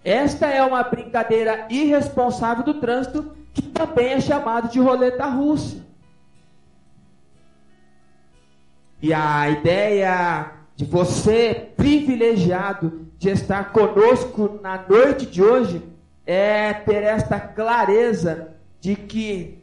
Esta 0.03 0.47
é 0.47 0.63
uma 0.63 0.81
brincadeira 0.83 1.67
irresponsável 1.69 2.63
do 2.63 2.75
trânsito 2.75 3.35
que 3.53 3.61
também 3.61 4.13
é 4.13 4.21
chamado 4.21 4.69
de 4.69 4.79
roleta 4.79 5.25
russa. 5.25 5.85
E 9.01 9.13
a 9.13 9.49
ideia 9.49 10.51
de 10.75 10.85
você 10.85 11.71
privilegiado 11.75 13.07
de 13.17 13.29
estar 13.29 13.73
conosco 13.73 14.59
na 14.61 14.85
noite 14.87 15.25
de 15.25 15.43
hoje 15.43 15.83
é 16.25 16.73
ter 16.73 17.03
esta 17.03 17.37
clareza 17.37 18.55
de 18.79 18.95
que 18.95 19.58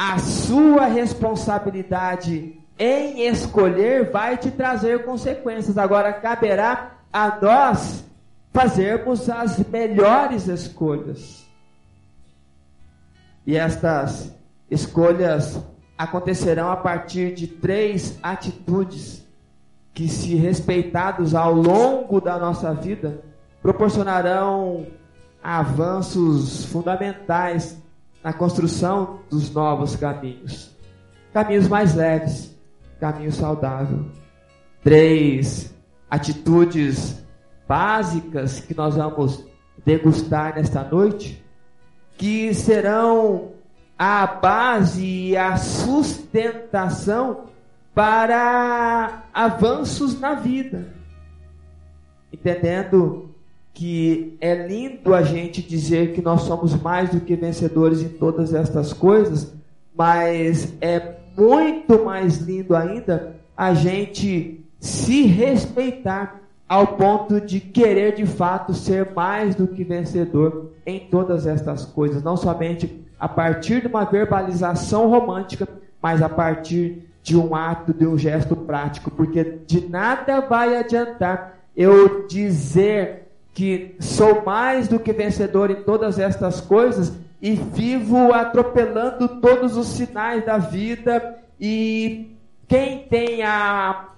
a 0.00 0.16
sua 0.20 0.86
responsabilidade 0.86 2.56
em 2.78 3.26
escolher 3.26 4.12
vai 4.12 4.36
te 4.36 4.48
trazer 4.48 5.04
consequências. 5.04 5.76
Agora 5.76 6.12
caberá 6.12 6.92
a 7.12 7.36
nós 7.42 8.04
fazermos 8.52 9.28
as 9.28 9.58
melhores 9.58 10.46
escolhas. 10.46 11.44
E 13.44 13.56
estas 13.56 14.32
escolhas 14.70 15.60
acontecerão 15.98 16.70
a 16.70 16.76
partir 16.76 17.34
de 17.34 17.48
três 17.48 18.20
atitudes 18.22 19.26
que, 19.92 20.08
se 20.08 20.36
respeitados 20.36 21.34
ao 21.34 21.52
longo 21.52 22.20
da 22.20 22.38
nossa 22.38 22.72
vida, 22.72 23.20
proporcionarão 23.60 24.86
avanços 25.42 26.66
fundamentais 26.66 27.76
na 28.22 28.32
construção 28.32 29.20
dos 29.30 29.52
novos 29.52 29.96
caminhos. 29.96 30.76
Caminhos 31.32 31.68
mais 31.68 31.94
leves, 31.94 32.56
caminho 32.98 33.32
saudável. 33.32 34.06
Três 34.82 35.74
atitudes 36.10 37.24
básicas 37.66 38.60
que 38.60 38.74
nós 38.74 38.96
vamos 38.96 39.44
degustar 39.84 40.54
nesta 40.54 40.82
noite, 40.82 41.44
que 42.16 42.52
serão 42.54 43.52
a 43.98 44.26
base 44.26 45.04
e 45.04 45.36
a 45.36 45.56
sustentação 45.56 47.44
para 47.94 49.24
avanços 49.34 50.18
na 50.20 50.34
vida. 50.34 50.94
Entendendo 52.32 53.34
que 53.78 54.36
é 54.40 54.66
lindo 54.66 55.14
a 55.14 55.22
gente 55.22 55.62
dizer 55.62 56.12
que 56.12 56.20
nós 56.20 56.42
somos 56.42 56.74
mais 56.82 57.10
do 57.10 57.20
que 57.20 57.36
vencedores 57.36 58.02
em 58.02 58.08
todas 58.08 58.52
estas 58.52 58.92
coisas, 58.92 59.54
mas 59.96 60.74
é 60.80 61.14
muito 61.36 62.04
mais 62.04 62.38
lindo 62.38 62.74
ainda 62.74 63.36
a 63.56 63.72
gente 63.74 64.64
se 64.80 65.22
respeitar 65.26 66.40
ao 66.68 66.88
ponto 66.88 67.40
de 67.40 67.60
querer 67.60 68.16
de 68.16 68.26
fato 68.26 68.74
ser 68.74 69.12
mais 69.14 69.54
do 69.54 69.68
que 69.68 69.84
vencedor 69.84 70.72
em 70.84 70.98
todas 70.98 71.46
estas 71.46 71.84
coisas, 71.84 72.20
não 72.20 72.36
somente 72.36 73.06
a 73.16 73.28
partir 73.28 73.82
de 73.82 73.86
uma 73.86 74.04
verbalização 74.04 75.08
romântica, 75.08 75.68
mas 76.02 76.20
a 76.20 76.28
partir 76.28 77.08
de 77.22 77.36
um 77.36 77.54
ato, 77.54 77.94
de 77.94 78.08
um 78.08 78.18
gesto 78.18 78.56
prático, 78.56 79.08
porque 79.08 79.60
de 79.64 79.88
nada 79.88 80.40
vai 80.40 80.76
adiantar 80.76 81.60
eu 81.76 82.26
dizer 82.26 83.27
que 83.58 83.96
sou 83.98 84.44
mais 84.44 84.86
do 84.86 85.00
que 85.00 85.12
vencedor 85.12 85.68
em 85.68 85.82
todas 85.82 86.16
estas 86.16 86.60
coisas 86.60 87.12
e 87.42 87.54
vivo 87.54 88.32
atropelando 88.32 89.26
todos 89.40 89.76
os 89.76 89.88
sinais 89.88 90.46
da 90.46 90.58
vida 90.58 91.40
e 91.60 92.36
quem 92.68 93.00
tem 93.08 93.42
a, 93.42 94.10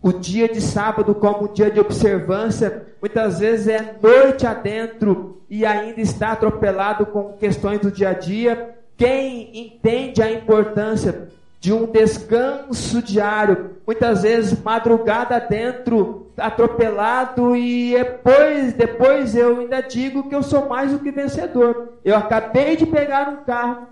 o 0.00 0.12
dia 0.12 0.48
de 0.48 0.60
sábado 0.60 1.12
como 1.12 1.50
um 1.50 1.52
dia 1.52 1.72
de 1.72 1.80
observância, 1.80 2.86
muitas 3.00 3.40
vezes 3.40 3.66
é 3.66 3.96
noite 4.00 4.46
adentro 4.46 5.42
e 5.50 5.66
ainda 5.66 6.00
está 6.00 6.30
atropelado 6.30 7.04
com 7.04 7.32
questões 7.32 7.80
do 7.80 7.90
dia 7.90 8.10
a 8.10 8.14
dia. 8.14 8.76
Quem 8.96 9.58
entende 9.58 10.22
a 10.22 10.30
importância 10.30 11.26
de 11.60 11.72
um 11.72 11.86
descanso 11.86 13.02
diário, 13.02 13.78
muitas 13.86 14.22
vezes 14.22 14.62
madrugada 14.62 15.40
dentro, 15.40 16.30
atropelado 16.36 17.56
e 17.56 17.96
depois, 17.96 18.72
depois 18.74 19.34
eu 19.34 19.58
ainda 19.58 19.80
digo 19.80 20.28
que 20.28 20.34
eu 20.34 20.42
sou 20.42 20.68
mais 20.68 20.92
do 20.92 21.00
que 21.00 21.10
vencedor. 21.10 21.94
Eu 22.04 22.16
acabei 22.16 22.76
de 22.76 22.86
pegar 22.86 23.28
um 23.28 23.44
carro, 23.44 23.88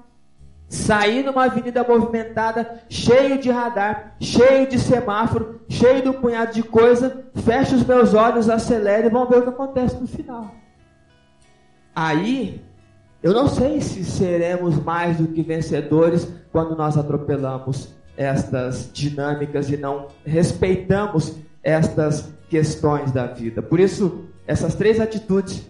sair 0.69 1.25
numa 1.25 1.47
avenida 1.47 1.83
movimentada, 1.83 2.85
cheio 2.89 3.39
de 3.39 3.51
radar, 3.51 4.15
cheio 4.21 4.69
de 4.69 4.79
semáforo, 4.79 5.61
cheio 5.69 6.03
de 6.03 6.09
um 6.09 6.21
punhado 6.21 6.53
de 6.53 6.63
coisa, 6.63 7.25
fecho 7.35 7.75
os 7.75 7.85
meus 7.85 8.15
olhos, 8.15 8.49
acelero 8.49 9.09
e 9.09 9.11
vamos 9.11 9.29
ver 9.29 9.39
o 9.39 9.43
que 9.43 9.49
acontece 9.49 9.97
no 9.97 10.07
final. 10.07 10.55
Aí 11.93 12.65
eu 13.23 13.33
não 13.33 13.49
sei 13.49 13.81
se 13.81 14.05
seremos 14.05 14.77
mais 14.83 15.17
do 15.17 15.29
que 15.29 15.43
vencedores 15.43 16.29
quando 16.53 16.77
nós 16.77 16.97
atropelamos 16.97 17.95
estas 18.17 18.91
dinâmicas 18.93 19.71
e 19.71 19.77
não 19.77 20.09
respeitamos 20.25 21.37
estas 21.63 22.33
questões 22.49 23.11
da 23.11 23.27
vida. 23.27 23.61
Por 23.61 23.81
isso, 23.81 24.25
essas 24.47 24.75
três 24.75 25.01
atitudes 25.01 25.67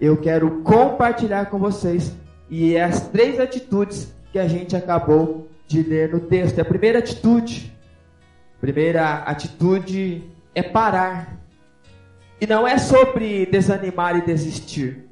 eu 0.00 0.16
quero 0.16 0.62
compartilhar 0.62 1.46
com 1.46 1.58
vocês 1.58 2.12
e 2.48 2.74
é 2.76 2.84
as 2.84 3.08
três 3.08 3.40
atitudes 3.40 4.12
que 4.32 4.38
a 4.38 4.46
gente 4.46 4.76
acabou 4.76 5.48
de 5.66 5.82
ler 5.82 6.12
no 6.12 6.20
texto. 6.20 6.60
A 6.60 6.64
primeira 6.64 6.98
atitude, 6.98 7.72
a 8.56 8.60
primeira 8.60 9.14
atitude 9.14 10.22
é 10.54 10.62
parar. 10.62 11.36
E 12.40 12.46
não 12.46 12.66
é 12.66 12.78
sobre 12.78 13.46
desanimar 13.46 14.16
e 14.16 14.24
desistir 14.24 15.07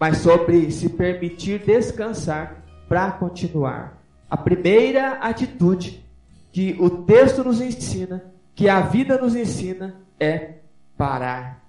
mas 0.00 0.16
sobre 0.16 0.70
se 0.70 0.88
permitir 0.88 1.58
descansar 1.58 2.64
para 2.88 3.12
continuar. 3.12 4.02
A 4.30 4.36
primeira 4.36 5.18
atitude 5.18 6.02
que 6.50 6.74
o 6.80 6.88
texto 6.88 7.44
nos 7.44 7.60
ensina, 7.60 8.24
que 8.54 8.66
a 8.66 8.80
vida 8.80 9.18
nos 9.18 9.36
ensina, 9.36 9.94
é 10.18 10.54
parar. 10.96 11.62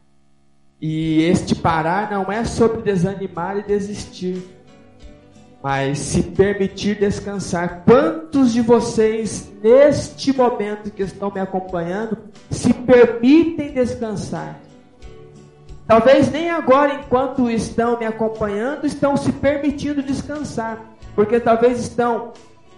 E 0.79 1.21
este 1.23 1.53
parar 1.55 2.09
não 2.09 2.31
é 2.31 2.45
sobre 2.45 2.81
desanimar 2.81 3.57
e 3.57 3.63
desistir, 3.63 4.41
mas 5.61 5.99
se 5.99 6.23
permitir 6.23 6.97
descansar. 6.99 7.83
Quantos 7.83 8.53
de 8.53 8.61
vocês, 8.61 9.51
neste 9.61 10.35
momento 10.35 10.89
que 10.89 11.03
estão 11.03 11.29
me 11.31 11.41
acompanhando, 11.41 12.17
se 12.49 12.73
permitem 12.73 13.73
descansar? 13.73 14.57
Talvez 15.87 16.31
nem 16.31 16.49
agora, 16.49 16.93
enquanto 16.95 17.49
estão 17.49 17.99
me 17.99 18.05
acompanhando, 18.05 18.85
estão 18.85 19.17
se 19.17 19.31
permitindo 19.31 20.01
descansar, 20.01 20.79
porque 21.15 21.39
talvez 21.39 21.79
estão 21.79 22.31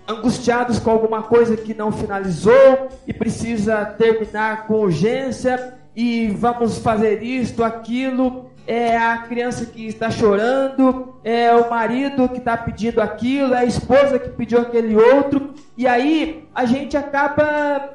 angustiados 0.07 0.79
com 0.79 0.91
alguma 0.91 1.23
coisa 1.23 1.55
que 1.55 1.73
não 1.73 1.91
finalizou 1.91 2.89
e 3.07 3.13
precisa 3.13 3.85
terminar 3.85 4.67
com 4.67 4.75
urgência 4.75 5.75
e 5.95 6.29
vamos 6.29 6.79
fazer 6.79 7.21
isto, 7.21 7.63
aquilo. 7.63 8.51
É 8.65 8.95
a 8.95 9.17
criança 9.17 9.65
que 9.65 9.85
está 9.85 10.09
chorando, 10.09 11.15
é 11.21 11.53
o 11.53 11.69
marido 11.69 12.29
que 12.29 12.37
está 12.37 12.55
pedindo 12.55 13.01
aquilo, 13.01 13.53
é 13.53 13.59
a 13.59 13.65
esposa 13.65 14.17
que 14.17 14.29
pediu 14.29 14.61
aquele 14.61 14.95
outro, 14.95 15.53
e 15.77 15.85
aí 15.85 16.47
a 16.55 16.63
gente 16.63 16.95
acaba 16.95 17.89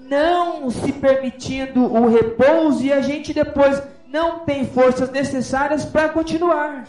não 0.00 0.68
se 0.68 0.90
permitindo 0.90 1.80
o 1.84 2.08
repouso 2.08 2.82
e 2.82 2.92
a 2.92 3.00
gente 3.00 3.32
depois 3.32 3.80
não 4.14 4.38
tem 4.38 4.64
forças 4.64 5.10
necessárias 5.10 5.84
para 5.84 6.08
continuar. 6.08 6.84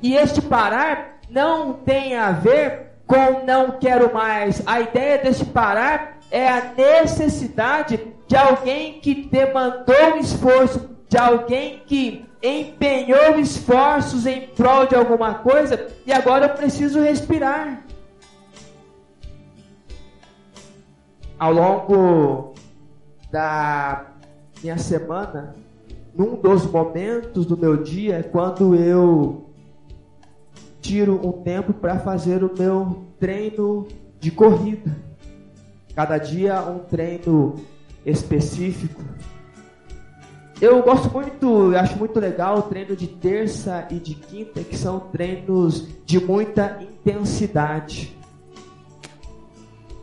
E 0.00 0.14
este 0.14 0.40
parar 0.40 1.18
não 1.28 1.72
tem 1.72 2.16
a 2.16 2.30
ver 2.30 2.92
com 3.04 3.44
não 3.44 3.72
quero 3.80 4.14
mais. 4.14 4.62
A 4.64 4.80
ideia 4.80 5.18
deste 5.18 5.44
parar 5.44 6.18
é 6.30 6.48
a 6.48 6.72
necessidade 6.72 8.00
de 8.28 8.36
alguém 8.36 9.00
que 9.00 9.24
demandou 9.24 10.18
esforço, 10.20 10.88
de 11.08 11.18
alguém 11.18 11.82
que 11.84 12.24
empenhou 12.40 13.40
esforços 13.40 14.24
em 14.24 14.42
prol 14.42 14.86
de 14.86 14.94
alguma 14.94 15.34
coisa 15.34 15.88
e 16.06 16.12
agora 16.12 16.46
eu 16.46 16.50
preciso 16.50 17.00
respirar. 17.00 17.82
Ao 21.36 21.52
longo 21.52 22.54
da 23.32 24.06
minha 24.62 24.78
semana, 24.78 25.56
num 26.14 26.36
dos 26.36 26.66
momentos 26.66 27.46
do 27.46 27.56
meu 27.56 27.82
dia 27.82 28.16
é 28.16 28.22
quando 28.22 28.74
eu 28.74 29.46
tiro 30.80 31.20
um 31.26 31.32
tempo 31.32 31.72
para 31.72 31.98
fazer 31.98 32.42
o 32.44 32.50
meu 32.56 33.04
treino 33.18 33.86
de 34.20 34.30
corrida. 34.30 34.96
Cada 35.94 36.18
dia 36.18 36.62
um 36.62 36.80
treino 36.80 37.54
específico. 38.04 39.02
Eu 40.60 40.82
gosto 40.82 41.10
muito, 41.10 41.74
acho 41.76 41.98
muito 41.98 42.20
legal 42.20 42.58
o 42.58 42.62
treino 42.62 42.94
de 42.94 43.06
terça 43.06 43.86
e 43.90 43.96
de 43.96 44.14
quinta, 44.14 44.62
que 44.62 44.76
são 44.76 45.00
treinos 45.00 45.88
de 46.04 46.24
muita 46.24 46.78
intensidade. 46.80 48.16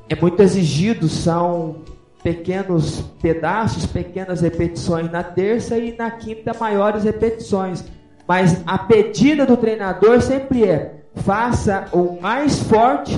É 0.09 0.15
muito 0.19 0.41
exigido, 0.41 1.07
são 1.07 1.77
pequenos 2.23 3.01
pedaços, 3.21 3.85
pequenas 3.85 4.41
repetições 4.41 5.11
na 5.11 5.23
terça 5.23 5.77
e 5.77 5.95
na 5.97 6.11
quinta 6.11 6.53
maiores 6.59 7.03
repetições. 7.03 7.83
Mas 8.27 8.61
a 8.65 8.77
pedida 8.77 9.45
do 9.45 9.57
treinador 9.57 10.21
sempre 10.21 10.63
é: 10.65 11.01
faça 11.15 11.87
o 11.91 12.19
mais 12.21 12.59
forte 12.63 13.17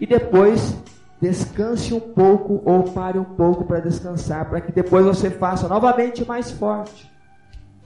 e 0.00 0.06
depois 0.06 0.76
descanse 1.20 1.94
um 1.94 2.00
pouco 2.00 2.60
ou 2.64 2.82
pare 2.84 3.18
um 3.18 3.24
pouco 3.24 3.64
para 3.64 3.80
descansar, 3.80 4.48
para 4.48 4.60
que 4.60 4.72
depois 4.72 5.04
você 5.04 5.30
faça 5.30 5.68
novamente 5.68 6.24
mais 6.26 6.50
forte. 6.50 7.11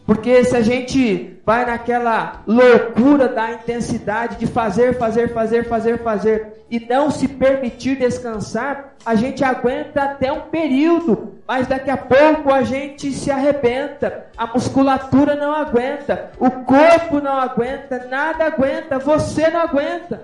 Porque 0.06 0.44
se 0.44 0.56
a 0.56 0.62
gente 0.62 1.36
vai 1.44 1.66
naquela 1.66 2.40
loucura 2.46 3.26
da 3.26 3.50
intensidade 3.50 4.36
de 4.36 4.46
fazer, 4.46 4.96
fazer, 4.96 5.32
fazer, 5.32 5.68
fazer, 5.68 5.98
fazer 5.98 6.64
e 6.70 6.78
não 6.78 7.10
se 7.10 7.26
permitir 7.26 7.98
descansar, 7.98 8.94
a 9.04 9.16
gente 9.16 9.42
aguenta 9.42 10.04
até 10.04 10.30
um 10.30 10.42
período, 10.42 11.34
mas 11.46 11.66
daqui 11.66 11.90
a 11.90 11.96
pouco 11.96 12.52
a 12.52 12.62
gente 12.62 13.10
se 13.10 13.32
arrebenta, 13.32 14.26
a 14.36 14.46
musculatura 14.46 15.34
não 15.34 15.52
aguenta, 15.52 16.30
o 16.38 16.50
corpo 16.50 17.20
não 17.20 17.36
aguenta, 17.36 18.06
nada 18.08 18.44
aguenta, 18.44 19.00
você 19.00 19.50
não 19.50 19.60
aguenta. 19.60 20.22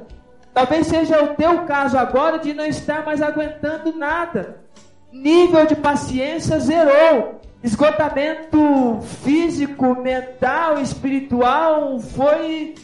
Talvez 0.55 0.87
seja 0.87 1.21
o 1.25 1.35
teu 1.35 1.63
caso 1.63 1.99
agora 1.99 2.39
de 2.39 2.55
não 2.55 2.67
estar 2.67 3.05
mais 3.05 3.21
aguentando 3.21 3.93
nada. 3.97 4.59
Nível 5.13 5.67
de 5.67 5.75
paciência 5.75 6.59
zerou 6.61 7.41
esgotamento 7.63 9.01
físico, 9.23 9.95
mental, 10.01 10.79
espiritual 10.79 11.99
foi 12.01 12.75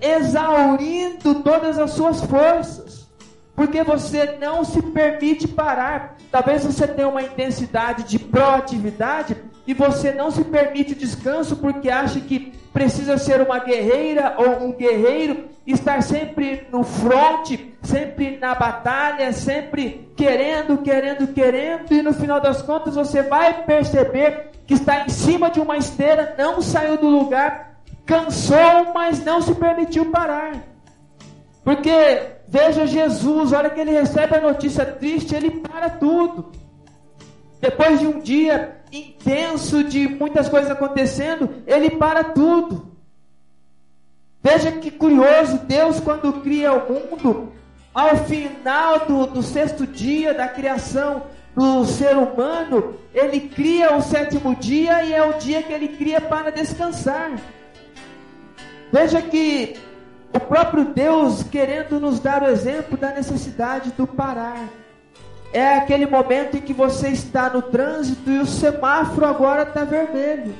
exaurindo 0.00 1.36
todas 1.36 1.78
as 1.78 1.90
suas 1.92 2.20
forças, 2.20 3.08
porque 3.54 3.82
você 3.82 4.36
não 4.40 4.64
se 4.64 4.80
permite 4.82 5.48
parar. 5.48 6.16
Talvez 6.30 6.64
você 6.64 6.86
tenha 6.86 7.08
uma 7.08 7.22
intensidade 7.22 8.04
de 8.04 8.18
proatividade 8.18 9.36
e 9.66 9.74
você 9.74 10.12
não 10.12 10.30
se 10.30 10.44
permite 10.44 10.94
descanso 10.94 11.56
porque 11.56 11.90
acha 11.90 12.20
que 12.20 12.52
precisa 12.72 13.18
ser 13.18 13.40
uma 13.40 13.58
guerreira 13.58 14.34
ou 14.38 14.68
um 14.68 14.72
guerreiro, 14.72 15.48
estar 15.66 16.02
sempre 16.02 16.66
no 16.70 16.84
fronte, 16.84 17.74
sempre 17.82 18.36
na 18.36 18.54
batalha, 18.54 19.32
sempre 19.32 20.10
querendo, 20.14 20.78
querendo, 20.78 21.26
querendo, 21.28 21.92
e 21.92 22.02
no 22.02 22.12
final 22.12 22.40
das 22.40 22.62
contas 22.62 22.94
você 22.94 23.22
vai 23.22 23.64
perceber 23.64 24.50
que 24.66 24.74
está 24.74 25.04
em 25.04 25.08
cima 25.08 25.50
de 25.50 25.60
uma 25.60 25.76
esteira, 25.76 26.34
não 26.38 26.60
saiu 26.60 26.96
do 26.96 27.08
lugar, 27.08 27.80
cansou, 28.04 28.92
mas 28.94 29.24
não 29.24 29.40
se 29.40 29.54
permitiu 29.54 30.10
parar. 30.10 30.52
Porque 31.64 32.22
veja 32.46 32.86
Jesus, 32.86 33.52
olha 33.52 33.70
que 33.70 33.80
ele 33.80 33.90
recebe 33.90 34.36
a 34.36 34.40
notícia 34.40 34.84
triste, 34.84 35.34
ele 35.34 35.50
para 35.50 35.90
tudo. 35.90 36.52
Depois 37.60 37.98
de 37.98 38.06
um 38.06 38.20
dia 38.20 38.76
intenso 38.98 39.84
de 39.84 40.08
muitas 40.08 40.48
coisas 40.48 40.70
acontecendo, 40.70 41.62
ele 41.66 41.90
para 41.90 42.24
tudo. 42.24 42.92
Veja 44.42 44.72
que 44.72 44.90
curioso, 44.90 45.58
Deus 45.66 45.98
quando 46.00 46.40
cria 46.40 46.72
o 46.72 46.92
mundo, 46.92 47.52
ao 47.92 48.16
final 48.16 49.06
do, 49.06 49.26
do 49.26 49.42
sexto 49.42 49.86
dia 49.86 50.32
da 50.32 50.46
criação, 50.46 51.24
do 51.56 51.86
ser 51.86 52.16
humano, 52.16 52.96
ele 53.14 53.40
cria 53.40 53.96
o 53.96 54.02
sétimo 54.02 54.54
dia 54.54 55.02
e 55.02 55.14
é 55.14 55.24
o 55.24 55.38
dia 55.38 55.62
que 55.62 55.72
ele 55.72 55.88
cria 55.88 56.20
para 56.20 56.52
descansar. 56.52 57.32
Veja 58.92 59.22
que 59.22 59.76
o 60.34 60.38
próprio 60.38 60.84
Deus 60.84 61.42
querendo 61.42 61.98
nos 61.98 62.20
dar 62.20 62.42
o 62.42 62.46
exemplo 62.46 62.98
da 62.98 63.10
necessidade 63.12 63.90
do 63.92 64.06
parar. 64.06 64.68
É 65.52 65.76
aquele 65.76 66.06
momento 66.06 66.56
em 66.56 66.60
que 66.60 66.72
você 66.72 67.08
está 67.08 67.48
no 67.48 67.62
trânsito 67.62 68.30
e 68.30 68.38
o 68.38 68.46
semáforo 68.46 69.26
agora 69.26 69.62
está 69.62 69.84
vermelho. 69.84 70.54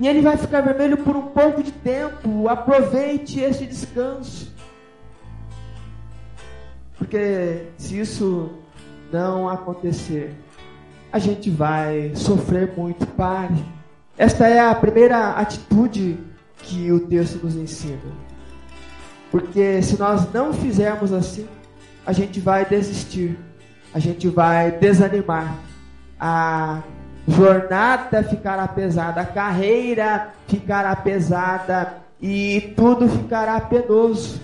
E 0.00 0.08
ele 0.08 0.20
vai 0.20 0.36
ficar 0.36 0.60
vermelho 0.60 0.96
por 0.96 1.16
um 1.16 1.28
pouco 1.28 1.62
de 1.62 1.72
tempo. 1.72 2.48
Aproveite 2.48 3.40
esse 3.40 3.66
descanso. 3.66 4.52
Porque 6.96 7.66
se 7.76 7.98
isso 7.98 8.50
não 9.12 9.48
acontecer, 9.48 10.34
a 11.12 11.18
gente 11.18 11.50
vai 11.50 12.12
sofrer 12.14 12.72
muito. 12.76 13.06
Pare. 13.06 13.64
Esta 14.16 14.48
é 14.48 14.60
a 14.60 14.74
primeira 14.74 15.32
atitude 15.32 16.18
que 16.58 16.90
o 16.90 17.00
texto 17.00 17.42
nos 17.44 17.56
ensina. 17.56 17.98
Porque 19.30 19.82
se 19.82 19.98
nós 19.98 20.30
não 20.32 20.52
fizermos 20.52 21.12
assim, 21.12 21.48
a 22.04 22.12
gente 22.12 22.40
vai 22.40 22.64
desistir, 22.64 23.38
a 23.94 23.98
gente 23.98 24.28
vai 24.28 24.72
desanimar, 24.72 25.56
a 26.18 26.82
jornada 27.26 28.22
ficará 28.24 28.66
pesada, 28.66 29.20
a 29.20 29.26
carreira 29.26 30.30
ficará 30.48 30.94
pesada 30.96 31.98
e 32.20 32.72
tudo 32.76 33.08
ficará 33.08 33.60
penoso. 33.60 34.40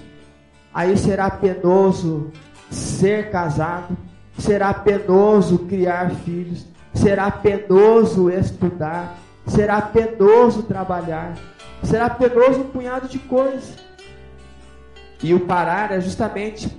Aí 0.72 0.96
será 0.96 1.30
penoso 1.30 2.30
ser 2.70 3.30
casado, 3.30 3.96
será 4.38 4.72
penoso 4.72 5.60
criar 5.60 6.10
filhos, 6.10 6.66
será 6.94 7.30
penoso 7.30 8.30
estudar, 8.30 9.16
será 9.46 9.80
penoso 9.82 10.62
trabalhar, 10.62 11.34
será 11.82 12.08
penoso 12.10 12.60
um 12.60 12.68
punhado 12.68 13.08
de 13.08 13.18
coisas. 13.18 13.76
E 15.20 15.34
o 15.34 15.40
parar 15.40 15.90
é 15.90 16.00
justamente 16.00 16.77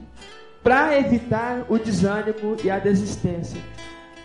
para 0.63 0.97
evitar 0.99 1.63
o 1.69 1.77
desânimo 1.77 2.55
e 2.63 2.69
a 2.69 2.79
desistência, 2.79 3.59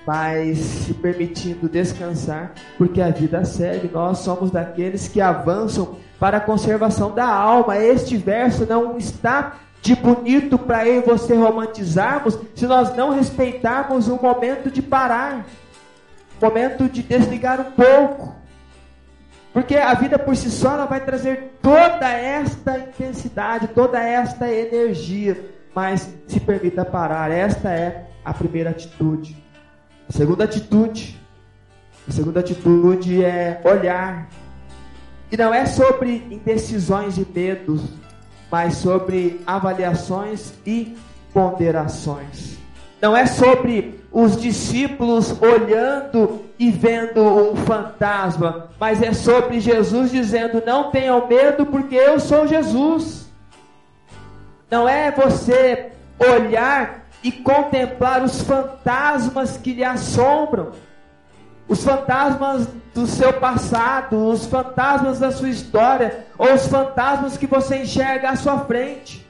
mas 0.07 0.59
se 0.59 0.95
permitindo 0.95 1.69
descansar, 1.69 2.53
porque 2.77 3.01
a 3.01 3.11
vida 3.11 3.45
segue. 3.45 3.89
Nós 3.93 4.19
somos 4.19 4.51
daqueles 4.51 5.09
que 5.09 5.21
avançam 5.21 5.97
para 6.19 6.39
a 6.39 6.41
conservação 6.41 7.15
da 7.15 7.27
alma. 7.27 7.79
Este 7.79 8.17
verso 8.17 8.67
não 8.67 8.99
está 8.99 9.57
de 9.81 9.95
bonito 9.95 10.59
para 10.59 10.87
eu 10.89 11.03
e 11.03 11.05
você 11.05 11.35
romantizarmos 11.35 12.39
se 12.55 12.67
nós 12.67 12.95
não 12.97 13.11
respeitarmos 13.11 14.09
o 14.09 14.17
momento 14.17 14.71
de 14.71 14.81
parar, 14.81 15.45
o 16.41 16.45
momento 16.45 16.89
de 16.89 17.03
desligar 17.03 17.61
um 17.61 17.71
pouco. 17.71 18.35
Porque 19.53 19.77
a 19.77 19.95
vida 19.95 20.19
por 20.19 20.35
si 20.35 20.51
só 20.51 20.73
ela 20.73 20.87
vai 20.87 21.01
trazer 21.01 21.59
toda 21.63 22.09
esta 22.11 22.77
intensidade, 22.77 23.69
toda 23.69 24.03
esta 24.03 24.51
energia, 24.51 25.54
mas 25.75 26.15
se 26.29 26.41
permita 26.41 26.85
parar. 26.85 27.31
Esta 27.31 27.71
é 27.71 28.07
a 28.25 28.33
primeira 28.33 28.71
atitude. 28.71 29.37
A 30.09 30.13
segunda 30.13 30.45
atitude, 30.45 31.21
a 32.09 32.13
segunda 32.13 32.41
atitude 32.41 33.25
é 33.25 33.61
olhar. 33.65 34.29
E 35.31 35.37
não 35.37 35.53
é 35.53 35.67
sobre 35.67 36.27
indecisões 36.31 37.19
e 37.19 37.27
medos, 37.27 37.83
mas 38.51 38.77
sobre 38.77 39.41
avaliações 39.47 40.53
e 40.65 40.97
ponderações. 41.33 42.57
Não 43.03 43.17
é 43.17 43.27
sobre 43.27 44.01
os 44.13 44.41
discípulos 44.41 45.37
olhando 45.43 46.43
e 46.59 46.71
vendo 46.71 47.21
um 47.21 47.57
fantasma, 47.57 48.69
mas 48.79 49.03
é 49.03 49.13
sobre 49.13 49.61
Jesus 49.61 50.11
dizendo: 50.11 50.63
Não 50.65 50.91
tenham 50.91 51.27
medo, 51.27 51.67
porque 51.67 51.97
eu 51.97 52.21
sou 52.21 52.47
Jesus. 52.47 53.25
Não 54.75 54.89
é 54.89 55.09
você 55.13 55.93
olhar 56.19 57.05
e 57.23 57.31
contemplar 57.31 58.25
os 58.25 58.43
fantasmas 58.43 59.57
que 59.57 59.73
lhe 59.73 59.85
assombram, 59.85 60.73
os 61.69 61.85
fantasmas 61.85 62.67
do 62.93 63.07
seu 63.07 63.35
passado, 63.35 64.17
os 64.17 64.47
fantasmas 64.47 65.21
da 65.21 65.31
sua 65.31 65.49
história, 65.49 66.27
ou 66.37 66.53
os 66.53 66.67
fantasmas 66.67 67.37
que 67.37 67.47
você 67.47 67.83
enxerga 67.83 68.31
à 68.31 68.37
sua 68.37 68.65
frente. 68.65 69.25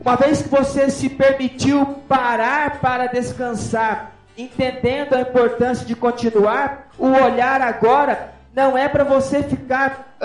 Uma 0.00 0.14
vez 0.14 0.42
que 0.42 0.48
você 0.48 0.88
se 0.90 1.08
permitiu 1.08 1.84
parar 2.06 2.78
para 2.78 3.08
descansar, 3.08 4.12
entendendo 4.38 5.14
a 5.14 5.22
importância 5.22 5.84
de 5.84 5.96
continuar, 5.96 6.86
o 6.96 7.08
olhar 7.08 7.60
agora 7.60 8.32
não 8.54 8.78
é 8.78 8.88
para 8.88 9.02
você 9.02 9.42
ficar 9.42 10.16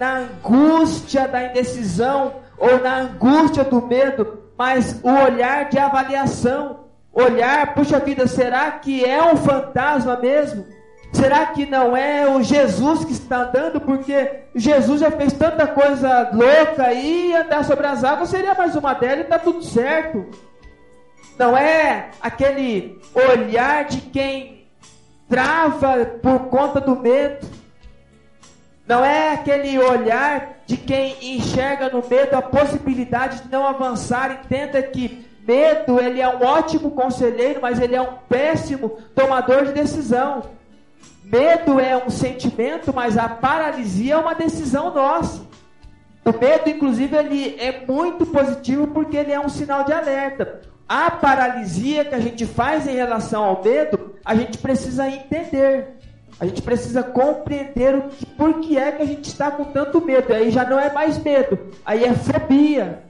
na 0.00 0.16
angústia 0.16 1.28
da 1.28 1.44
indecisão 1.44 2.44
ou 2.58 2.80
na 2.80 3.00
angústia 3.00 3.64
do 3.64 3.80
medo, 3.82 4.42
mas 4.56 5.00
o 5.02 5.10
olhar 5.10 5.68
de 5.68 5.78
avaliação 5.78 6.86
olhar, 7.16 7.74
puxa 7.74 7.98
vida, 7.98 8.26
será 8.26 8.70
que 8.72 9.02
é 9.02 9.22
um 9.22 9.36
fantasma 9.36 10.16
mesmo? 10.18 10.66
Será 11.12 11.46
que 11.46 11.64
não 11.64 11.96
é 11.96 12.28
o 12.28 12.42
Jesus 12.42 13.06
que 13.06 13.12
está 13.12 13.44
andando? 13.44 13.80
Porque 13.80 14.42
Jesus 14.54 15.00
já 15.00 15.10
fez 15.10 15.32
tanta 15.32 15.66
coisa 15.66 16.30
louca 16.30 16.92
e 16.92 17.34
andar 17.34 17.64
sobre 17.64 17.86
as 17.86 18.04
águas 18.04 18.28
seria 18.28 18.54
mais 18.54 18.76
uma 18.76 18.92
delas 18.92 19.20
e 19.20 19.22
está 19.22 19.38
tudo 19.38 19.62
certo. 19.62 20.26
Não 21.38 21.56
é 21.56 22.10
aquele 22.20 23.00
olhar 23.14 23.86
de 23.86 24.00
quem 24.02 24.68
trava 25.26 26.04
por 26.22 26.40
conta 26.50 26.82
do 26.82 26.96
medo. 26.96 27.46
Não 28.86 29.02
é 29.02 29.32
aquele 29.32 29.78
olhar 29.78 30.55
de 30.66 30.76
quem 30.76 31.36
enxerga 31.36 31.88
no 31.88 32.02
medo 32.06 32.34
a 32.34 32.42
possibilidade 32.42 33.42
de 33.42 33.50
não 33.50 33.66
avançar. 33.66 34.32
Entenda 34.44 34.82
que 34.82 35.24
Medo, 35.46 36.00
ele 36.00 36.20
é 36.20 36.28
um 36.28 36.44
ótimo 36.44 36.90
conselheiro, 36.90 37.60
mas 37.62 37.80
ele 37.80 37.94
é 37.94 38.02
um 38.02 38.14
péssimo 38.28 38.98
tomador 39.14 39.64
de 39.66 39.72
decisão. 39.72 40.42
Medo 41.22 41.78
é 41.78 41.96
um 41.96 42.10
sentimento, 42.10 42.92
mas 42.92 43.16
a 43.16 43.28
paralisia 43.28 44.14
é 44.14 44.16
uma 44.16 44.34
decisão 44.34 44.92
nossa. 44.92 45.46
O 46.24 46.32
medo, 46.36 46.68
inclusive, 46.68 47.16
ele 47.16 47.56
é 47.60 47.84
muito 47.86 48.26
positivo 48.26 48.88
porque 48.88 49.16
ele 49.16 49.30
é 49.30 49.38
um 49.38 49.48
sinal 49.48 49.84
de 49.84 49.92
alerta. 49.92 50.62
A 50.88 51.12
paralisia 51.12 52.04
que 52.04 52.14
a 52.16 52.20
gente 52.20 52.44
faz 52.44 52.88
em 52.88 52.94
relação 52.94 53.44
ao 53.44 53.62
medo, 53.62 54.16
a 54.24 54.34
gente 54.34 54.58
precisa 54.58 55.08
entender. 55.08 55.95
A 56.38 56.44
gente 56.44 56.60
precisa 56.60 57.02
compreender 57.02 57.94
o 57.94 58.02
que, 58.08 58.26
por 58.26 58.60
que 58.60 58.76
é 58.76 58.92
que 58.92 59.02
a 59.02 59.06
gente 59.06 59.24
está 59.24 59.50
com 59.50 59.64
tanto 59.64 60.04
medo. 60.04 60.32
Aí 60.32 60.50
já 60.50 60.68
não 60.68 60.78
é 60.78 60.92
mais 60.92 61.18
medo, 61.18 61.58
aí 61.84 62.04
é 62.04 62.14
fobia. 62.14 63.02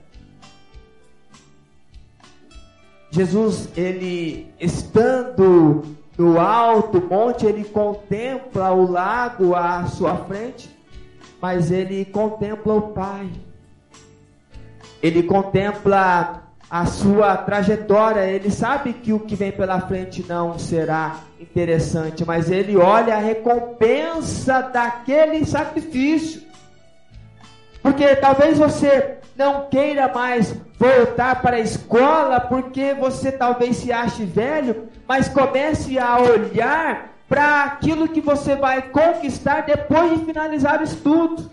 Jesus, 3.11 3.69
ele 3.75 4.53
estando 4.59 5.83
no 6.17 6.39
alto 6.39 7.01
monte, 7.01 7.45
ele 7.45 7.65
contempla 7.65 8.71
o 8.71 8.89
lago 8.89 9.55
à 9.55 9.85
sua 9.87 10.15
frente, 10.17 10.69
mas 11.41 11.69
ele 11.69 12.05
contempla 12.05 12.73
o 12.73 12.81
Pai. 12.93 13.29
Ele 15.01 15.23
contempla 15.23 16.43
a 16.69 16.85
sua 16.85 17.37
trajetória, 17.37 18.25
ele 18.25 18.51
sabe 18.51 18.93
que 18.93 19.13
o 19.13 19.19
que 19.19 19.35
vem 19.35 19.51
pela 19.51 19.79
frente 19.81 20.25
não 20.27 20.57
será 20.57 21.26
interessante, 21.39 22.25
mas 22.25 22.49
ele 22.49 22.75
olha 22.77 23.15
a 23.15 23.19
recompensa 23.19 24.61
daquele 24.61 25.45
sacrifício. 25.45 26.41
Porque 27.81 28.15
talvez 28.15 28.57
você 28.57 29.17
não 29.35 29.67
queira 29.69 30.11
mais 30.11 30.55
voltar 30.79 31.41
para 31.41 31.57
a 31.57 31.59
escola 31.59 32.39
porque 32.39 32.93
você 32.93 33.31
talvez 33.31 33.77
se 33.77 33.91
ache 33.91 34.25
velho, 34.25 34.89
mas 35.07 35.29
comece 35.29 35.97
a 35.97 36.19
olhar 36.19 37.13
para 37.29 37.63
aquilo 37.63 38.07
que 38.07 38.21
você 38.21 38.55
vai 38.55 38.81
conquistar 38.81 39.61
depois 39.61 40.17
de 40.17 40.25
finalizar 40.25 40.81
o 40.81 40.83
estudo. 40.83 41.51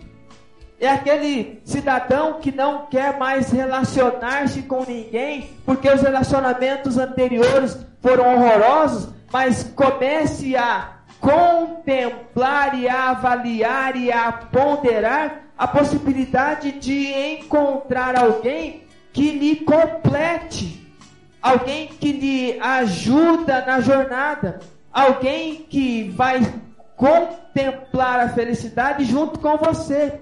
É 0.80 0.88
aquele 0.88 1.60
cidadão 1.64 2.40
que 2.40 2.50
não 2.50 2.86
quer 2.86 3.18
mais 3.18 3.50
relacionar-se 3.50 4.62
com 4.62 4.84
ninguém, 4.84 5.50
porque 5.64 5.88
os 5.88 6.02
relacionamentos 6.02 6.98
anteriores 6.98 7.78
foram 8.00 8.34
horrorosos, 8.34 9.08
mas 9.34 9.64
comece 9.74 10.56
a 10.56 10.98
contemplar 11.18 12.78
e 12.78 12.88
a 12.88 13.10
avaliar 13.10 13.96
e 13.96 14.12
a 14.12 14.30
ponderar 14.30 15.46
a 15.58 15.66
possibilidade 15.66 16.70
de 16.70 17.12
encontrar 17.32 18.16
alguém 18.16 18.86
que 19.12 19.32
lhe 19.32 19.56
complete, 19.56 20.88
alguém 21.42 21.88
que 21.88 22.12
lhe 22.12 22.60
ajuda 22.60 23.64
na 23.66 23.80
jornada, 23.80 24.60
alguém 24.92 25.66
que 25.68 26.10
vai 26.10 26.40
contemplar 26.94 28.20
a 28.20 28.28
felicidade 28.28 29.04
junto 29.04 29.40
com 29.40 29.56
você. 29.56 30.20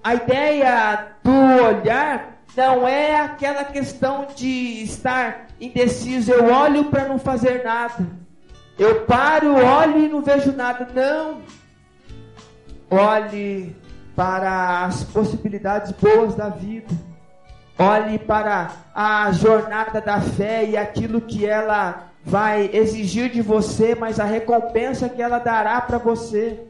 A 0.00 0.14
ideia 0.14 1.08
do 1.24 1.64
olhar 1.64 2.38
não 2.56 2.86
é 2.86 3.16
aquela 3.16 3.64
questão 3.64 4.28
de 4.36 4.84
estar 4.84 5.48
indeciso, 5.62 6.32
eu 6.32 6.52
olho 6.52 6.86
para 6.86 7.06
não 7.06 7.18
fazer 7.18 7.62
nada. 7.64 8.06
Eu 8.78 9.04
paro, 9.04 9.54
olho 9.54 9.98
e 9.98 10.08
não 10.08 10.20
vejo 10.20 10.52
nada. 10.52 10.88
Não. 10.92 11.40
Olhe 12.90 13.76
para 14.16 14.84
as 14.84 15.04
possibilidades 15.04 15.92
boas 15.92 16.34
da 16.34 16.48
vida. 16.48 16.92
Olhe 17.78 18.18
para 18.18 18.70
a 18.94 19.30
jornada 19.32 20.00
da 20.00 20.20
fé 20.20 20.64
e 20.64 20.76
aquilo 20.76 21.20
que 21.20 21.46
ela 21.46 22.10
vai 22.24 22.70
exigir 22.72 23.30
de 23.30 23.40
você, 23.40 23.94
mas 23.94 24.20
a 24.20 24.24
recompensa 24.24 25.08
que 25.08 25.22
ela 25.22 25.38
dará 25.38 25.80
para 25.80 25.98
você. 25.98 26.60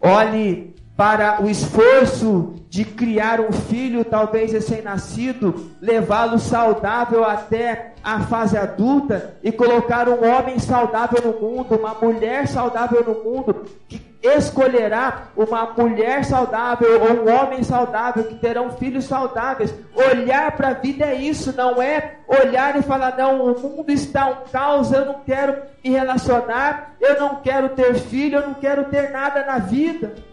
Olhe 0.00 0.74
para 1.00 1.42
o 1.42 1.48
esforço 1.48 2.56
de 2.68 2.84
criar 2.84 3.40
um 3.40 3.50
filho, 3.50 4.04
talvez 4.04 4.52
recém-nascido, 4.52 5.70
levá-lo 5.80 6.38
saudável 6.38 7.24
até 7.24 7.94
a 8.04 8.20
fase 8.20 8.58
adulta 8.58 9.34
e 9.42 9.50
colocar 9.50 10.10
um 10.10 10.22
homem 10.22 10.58
saudável 10.58 11.22
no 11.24 11.40
mundo, 11.40 11.74
uma 11.76 11.94
mulher 11.94 12.46
saudável 12.46 13.02
no 13.02 13.24
mundo, 13.24 13.64
que 13.88 13.98
escolherá 14.22 15.28
uma 15.34 15.72
mulher 15.74 16.22
saudável 16.22 17.00
ou 17.00 17.24
um 17.24 17.34
homem 17.34 17.62
saudável 17.62 18.24
que 18.24 18.34
terão 18.34 18.72
filhos 18.72 19.06
saudáveis. 19.06 19.74
Olhar 19.94 20.52
para 20.52 20.68
a 20.68 20.74
vida 20.74 21.06
é 21.06 21.14
isso, 21.14 21.56
não 21.56 21.80
é 21.80 22.16
olhar 22.28 22.78
e 22.78 22.82
falar: 22.82 23.16
não, 23.16 23.42
o 23.42 23.58
mundo 23.58 23.90
está 23.90 24.28
um 24.28 24.52
caos, 24.52 24.92
eu 24.92 25.06
não 25.06 25.20
quero 25.24 25.62
me 25.82 25.92
relacionar, 25.92 26.94
eu 27.00 27.18
não 27.18 27.36
quero 27.36 27.70
ter 27.70 27.94
filho, 27.94 28.40
eu 28.40 28.48
não 28.48 28.52
quero 28.52 28.84
ter 28.90 29.10
nada 29.10 29.46
na 29.46 29.56
vida. 29.56 30.28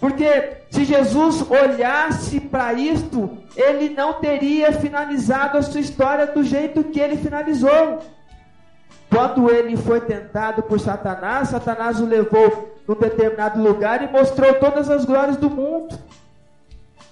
Porque 0.00 0.58
se 0.70 0.84
Jesus 0.84 1.48
olhasse 1.50 2.40
para 2.40 2.72
isto, 2.74 3.38
ele 3.56 3.90
não 3.90 4.14
teria 4.14 4.72
finalizado 4.72 5.56
a 5.56 5.62
sua 5.62 5.80
história 5.80 6.26
do 6.26 6.42
jeito 6.42 6.84
que 6.84 7.00
ele 7.00 7.16
finalizou. 7.16 8.00
Quando 9.08 9.50
ele 9.50 9.76
foi 9.76 10.00
tentado 10.00 10.62
por 10.62 10.80
Satanás, 10.80 11.48
Satanás 11.48 12.00
o 12.00 12.06
levou 12.06 12.74
num 12.86 12.96
determinado 12.96 13.62
lugar 13.62 14.02
e 14.02 14.10
mostrou 14.10 14.54
todas 14.54 14.90
as 14.90 15.04
glórias 15.04 15.36
do 15.36 15.48
mundo. 15.48 15.98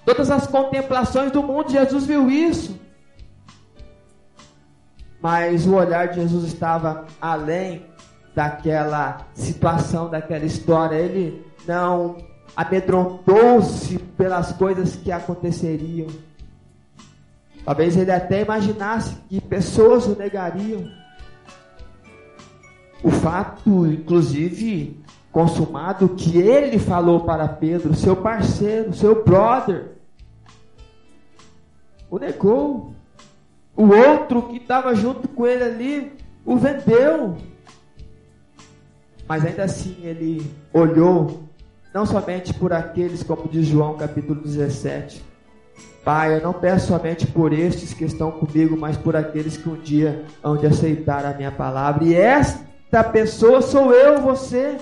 Todas 0.05 0.30
as 0.30 0.47
contemplações 0.47 1.30
do 1.30 1.43
mundo, 1.43 1.70
Jesus 1.70 2.05
viu 2.05 2.28
isso. 2.28 2.78
Mas 5.20 5.64
o 5.64 5.76
olhar 5.76 6.09
de 6.09 6.16
Jesus 6.16 6.45
estava 6.45 7.07
além 7.20 7.87
daquela 8.35 9.28
situação, 9.33 10.11
daquela 10.11 10.45
história. 10.45 10.97
Ele 10.97 11.47
não 11.66 12.16
amedrontou-se 12.57 13.98
pelas 13.98 14.53
coisas 14.53 14.96
que 14.96 15.11
aconteceriam. 15.11 16.09
Talvez 17.64 17.96
ele 17.96 18.11
até 18.11 18.42
imaginasse 18.42 19.16
que 19.28 19.40
pessoas 19.40 20.07
o 20.07 20.16
negariam. 20.16 20.90
O 23.03 23.11
fato, 23.11 23.86
inclusive, 23.86 25.00
consumado 25.30 26.11
que 26.11 26.38
ele 26.38 26.78
falou 26.78 27.20
para 27.20 27.48
Pedro, 27.48 27.94
seu 27.94 28.16
parceiro, 28.16 28.92
seu 28.94 29.24
brother, 29.24 29.92
o 32.11 32.18
negou. 32.18 32.92
O 33.74 33.86
outro 33.86 34.42
que 34.42 34.59
estava 34.59 34.94
junto 34.94 35.26
com 35.28 35.46
ele 35.46 35.64
ali 35.64 36.12
o 36.44 36.57
vendeu. 36.57 37.38
Mas 39.26 39.46
ainda 39.46 39.64
assim 39.64 39.96
ele 40.03 40.53
olhou 40.74 41.48
não 41.93 42.07
somente 42.07 42.55
por 42.55 42.72
aqueles, 42.72 43.22
como 43.22 43.49
diz 43.49 43.66
João 43.66 43.97
capítulo 43.97 44.40
17. 44.40 45.22
Pai, 46.05 46.36
eu 46.36 46.43
não 46.43 46.53
peço 46.53 46.88
somente 46.88 47.26
por 47.26 47.53
estes 47.53 47.95
que 47.95 48.05
estão 48.05 48.32
comigo, 48.32 48.76
mas 48.76 48.97
por 48.97 49.14
aqueles 49.14 49.57
que 49.57 49.68
um 49.68 49.76
dia 49.76 50.24
hão 50.43 50.57
de 50.57 50.66
aceitar 50.66 51.24
a 51.24 51.34
minha 51.34 51.53
palavra. 51.53 52.03
E 52.05 52.14
esta 52.14 53.05
pessoa 53.05 53.62
sou 53.62 53.93
eu, 53.93 54.20
você. 54.20 54.78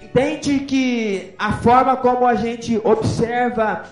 Entende 0.00 0.60
que 0.60 1.34
a 1.38 1.54
forma 1.54 1.96
como 1.96 2.24
a 2.24 2.34
gente 2.36 2.80
observa 2.84 3.84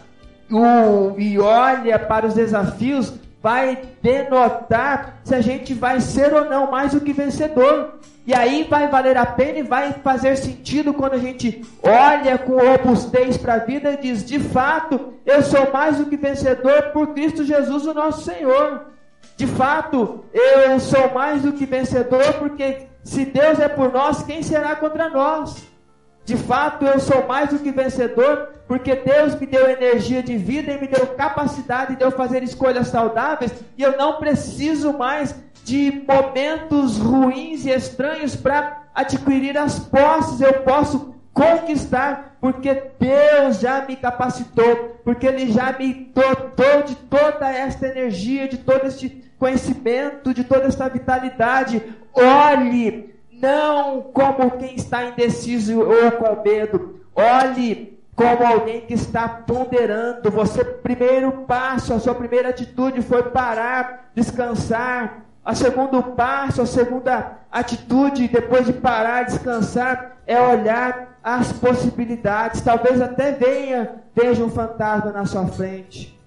o, 0.51 1.19
e 1.19 1.39
olha 1.39 1.99
para 1.99 2.27
os 2.27 2.35
desafios 2.35 3.13
vai 3.47 3.79
denotar 4.03 5.21
se 5.23 5.33
a 5.33 5.41
gente 5.41 5.73
vai 5.73 6.01
ser 6.01 6.35
ou 6.35 6.47
não 6.47 6.69
mais 6.69 6.95
do 6.95 7.01
que 7.01 7.13
vencedor. 7.13 8.01
E 8.27 8.35
aí 8.35 8.67
vai 8.69 8.89
valer 8.89 9.17
a 9.17 9.25
pena 9.25 9.61
e 9.61 9.63
vai 9.63 9.93
fazer 9.93 10.37
sentido 10.37 10.93
quando 10.93 11.13
a 11.13 11.19
gente 11.19 11.63
olha 11.81 12.37
com 12.39 12.57
robustez 12.57 13.37
para 13.37 13.55
a 13.55 13.59
vida 13.59 13.93
e 13.93 13.99
diz: 13.99 14.25
de 14.25 14.41
fato, 14.41 15.15
eu 15.25 15.45
sou 15.45 15.71
mais 15.73 15.99
do 15.99 16.07
que 16.07 16.17
vencedor 16.17 16.91
por 16.93 17.15
Cristo 17.15 17.45
Jesus, 17.45 17.87
o 17.87 17.95
nosso 17.95 18.25
Senhor. 18.25 18.87
De 19.37 19.47
fato, 19.47 20.25
eu 20.35 20.81
sou 20.81 21.15
mais 21.15 21.43
do 21.43 21.53
que 21.53 21.67
vencedor 21.67 22.33
porque 22.41 22.89
se 23.05 23.25
Deus 23.25 23.61
é 23.61 23.69
por 23.69 23.93
nós, 23.93 24.25
quem 24.25 24.43
será 24.43 24.75
contra 24.75 25.09
nós? 25.09 25.65
De 26.27 26.37
fato, 26.37 26.85
eu 26.85 26.99
sou 26.99 27.25
mais 27.25 27.51
do 27.51 27.61
que 27.61 27.71
vencedor, 27.71 28.49
porque 28.67 28.97
Deus 28.97 29.37
me 29.37 29.47
deu 29.47 29.71
energia 29.71 30.21
de 30.21 30.37
vida 30.37 30.73
e 30.73 30.81
me 30.81 30.89
deu 30.89 31.07
capacidade 31.07 31.95
de 31.95 32.03
eu 32.03 32.11
fazer 32.11 32.43
escolhas 32.43 32.89
saudáveis, 32.89 33.55
e 33.79 33.83
eu 33.83 33.97
não 33.97 34.15
preciso 34.15 34.93
mais 34.93 35.37
de 35.63 36.03
momentos 36.05 36.99
ruins 36.99 37.65
e 37.65 37.71
estranhos 37.71 38.35
para 38.35 38.83
adquirir 38.93 39.57
as 39.57 39.79
posses. 39.79 40.41
Eu 40.41 40.63
posso 40.63 41.15
conquistar, 41.33 42.37
porque 42.41 42.75
Deus 42.99 43.61
já 43.61 43.85
me 43.87 43.95
capacitou, 43.95 45.01
porque 45.05 45.29
Ele 45.29 45.53
já 45.53 45.77
me 45.79 46.11
dotou 46.13 46.83
de 46.85 46.97
toda 46.97 47.49
esta 47.49 47.87
energia, 47.87 48.49
de 48.49 48.59
todo 48.59 48.85
este 48.85 49.25
conhecimento, 49.39 50.35
de 50.35 50.43
toda 50.43 50.67
esta 50.67 50.89
vitalidade. 50.89 51.81
Olhe 52.13 53.16
não 53.41 54.03
como 54.03 54.53
quem 54.53 54.75
está 54.75 55.05
indeciso 55.05 55.81
ou 55.81 56.13
com 56.13 56.43
medo. 56.43 57.01
Olhe 57.15 57.99
como 58.15 58.47
alguém 58.47 58.81
que 58.81 58.95
está 58.95 59.29
ponderando. 59.29 60.31
Você 60.31 60.65
primeiro 60.65 61.33
passo, 61.47 61.93
a 61.93 62.01
sua 62.01 62.15
primeira 62.15 62.49
atitude 62.49 63.03
foi 63.03 63.25
parar, 63.25 64.11
descansar. 64.15 65.25
A 65.45 65.55
segundo 65.55 66.03
passo, 66.03 66.63
a 66.63 66.67
segunda 66.67 67.39
atitude 67.53 68.27
depois 68.27 68.67
de 68.67 68.73
parar, 68.73 69.25
descansar, 69.25 70.17
é 70.27 70.41
olhar 70.41 71.19
as 71.23 71.53
possibilidades. 71.53 72.61
Talvez 72.61 73.01
até 73.01 73.33
venha, 73.33 74.03
veja 74.15 74.43
um 74.45 74.51
fantasma 74.51 75.13
na 75.13 75.25
sua 75.25 75.47
frente. 75.47 76.19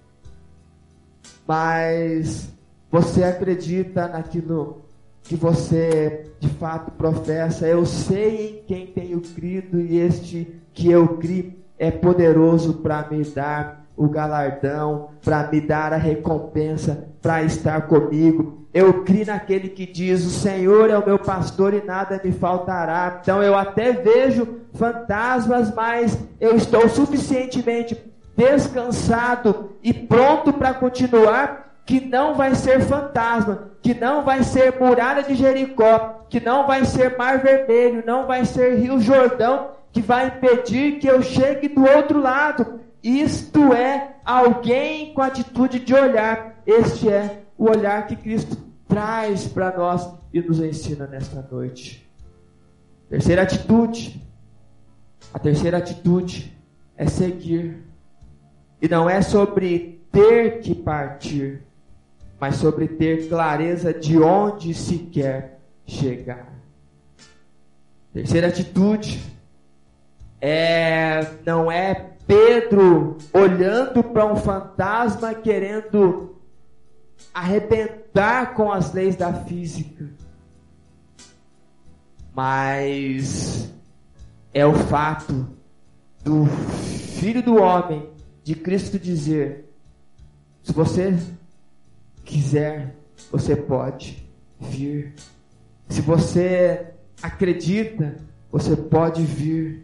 Mas 1.45 2.49
você 2.91 3.23
acredita 3.23 4.07
naquilo 4.07 4.88
que 5.23 5.35
você 5.35 6.31
de 6.39 6.49
fato 6.49 6.91
professa. 6.91 7.67
Eu 7.67 7.85
sei 7.85 8.61
em 8.61 8.65
quem 8.65 8.87
tenho 8.87 9.21
crido 9.21 9.79
e 9.79 9.99
este 9.99 10.59
que 10.73 10.89
eu 10.89 11.17
criei 11.17 11.59
é 11.77 11.89
poderoso 11.89 12.75
para 12.75 13.07
me 13.09 13.23
dar 13.23 13.85
o 13.95 14.07
galardão, 14.07 15.09
para 15.23 15.49
me 15.51 15.61
dar 15.61 15.93
a 15.93 15.97
recompensa, 15.97 17.07
para 17.21 17.43
estar 17.43 17.87
comigo. 17.87 18.67
Eu 18.73 19.03
criei 19.03 19.25
naquele 19.25 19.69
que 19.69 19.85
diz: 19.85 20.25
O 20.25 20.29
Senhor 20.29 20.89
é 20.89 20.97
o 20.97 21.05
meu 21.05 21.19
pastor 21.19 21.73
e 21.73 21.83
nada 21.83 22.21
me 22.23 22.31
faltará. 22.31 23.19
Então 23.21 23.41
eu 23.41 23.55
até 23.55 23.91
vejo 23.91 24.47
fantasmas, 24.73 25.73
mas 25.73 26.17
eu 26.39 26.55
estou 26.55 26.87
suficientemente 26.87 27.97
descansado 28.37 29.71
e 29.83 29.93
pronto 29.93 30.53
para 30.53 30.73
continuar 30.73 31.68
que 31.89 31.99
não 31.99 32.35
vai 32.35 32.53
ser 32.53 32.81
fantasma, 32.81 33.71
que 33.81 33.95
não 33.95 34.23
vai 34.23 34.43
ser 34.43 34.79
muralha 34.79 35.23
de 35.23 35.33
Jericó, 35.33 36.23
que 36.29 36.39
não 36.39 36.67
vai 36.67 36.85
ser 36.85 37.17
mar 37.17 37.39
vermelho, 37.39 38.03
não 38.05 38.27
vai 38.27 38.45
ser 38.45 38.75
rio 38.75 39.01
Jordão, 39.01 39.71
que 39.91 39.99
vai 39.99 40.27
impedir 40.27 40.99
que 40.99 41.07
eu 41.07 41.19
chegue 41.23 41.67
do 41.67 41.83
outro 41.83 42.21
lado. 42.21 42.79
Isto 43.01 43.73
é 43.73 44.17
alguém 44.23 45.15
com 45.15 45.23
atitude 45.23 45.79
de 45.79 45.95
olhar. 45.95 46.61
Este 46.63 47.09
é 47.09 47.41
o 47.57 47.67
olhar 47.67 48.05
que 48.05 48.15
Cristo 48.15 48.55
traz 48.87 49.47
para 49.47 49.75
nós 49.75 50.07
e 50.31 50.39
nos 50.41 50.59
ensina 50.59 51.07
nesta 51.07 51.41
noite. 51.51 52.07
Terceira 53.09 53.41
atitude. 53.41 54.21
A 55.33 55.39
terceira 55.39 55.79
atitude 55.79 56.55
é 56.95 57.07
seguir. 57.07 57.83
E 58.79 58.87
não 58.87 59.09
é 59.09 59.23
sobre 59.23 60.05
ter 60.11 60.59
que 60.59 60.75
partir, 60.75 61.63
mas 62.39 62.55
sobre 62.55 62.87
ter 62.87 63.27
clareza 63.27 63.93
de 63.93 64.17
onde 64.17 64.73
se 64.73 64.97
quer 64.97 65.59
chegar. 65.85 66.47
Terceira 68.13 68.47
atitude 68.47 69.21
é 70.41 71.33
não 71.45 71.71
é 71.71 71.93
Pedro 72.25 73.17
olhando 73.33 74.03
para 74.03 74.25
um 74.25 74.35
fantasma 74.35 75.33
querendo 75.33 76.37
arrebentar 77.33 78.53
com 78.53 78.71
as 78.71 78.93
leis 78.93 79.15
da 79.15 79.33
física. 79.33 80.07
Mas 82.33 83.69
é 84.53 84.65
o 84.65 84.73
fato 84.73 85.47
do 86.23 86.45
filho 87.19 87.43
do 87.43 87.57
homem 87.57 88.09
de 88.43 88.55
Cristo 88.55 88.97
dizer: 88.97 89.69
se 90.63 90.71
você 90.71 91.17
quiser, 92.29 92.95
você 93.31 93.55
pode 93.55 94.23
vir. 94.59 95.15
Se 95.89 95.99
você 95.99 96.85
acredita, 97.21 98.17
você 98.51 98.75
pode 98.75 99.23
vir. 99.23 99.83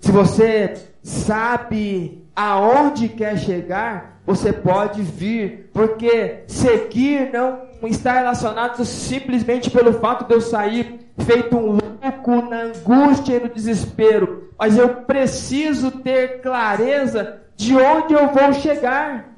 Se 0.00 0.10
você 0.10 0.74
sabe 1.02 2.26
aonde 2.34 3.08
quer 3.08 3.38
chegar, 3.38 4.20
você 4.26 4.52
pode 4.52 5.00
vir, 5.02 5.70
porque 5.72 6.42
seguir 6.48 7.30
não 7.32 7.60
está 7.84 8.14
relacionado 8.14 8.84
simplesmente 8.84 9.70
pelo 9.70 9.92
fato 10.00 10.26
de 10.26 10.34
eu 10.34 10.40
sair 10.40 11.06
feito 11.18 11.56
um 11.56 11.78
louco 11.78 12.50
na 12.50 12.62
angústia 12.62 13.36
e 13.36 13.40
no 13.40 13.48
desespero, 13.48 14.50
mas 14.58 14.76
eu 14.76 14.88
preciso 15.02 15.92
ter 15.92 16.40
clareza 16.40 17.40
de 17.56 17.76
onde 17.76 18.12
eu 18.12 18.28
vou 18.32 18.52
chegar. 18.54 19.35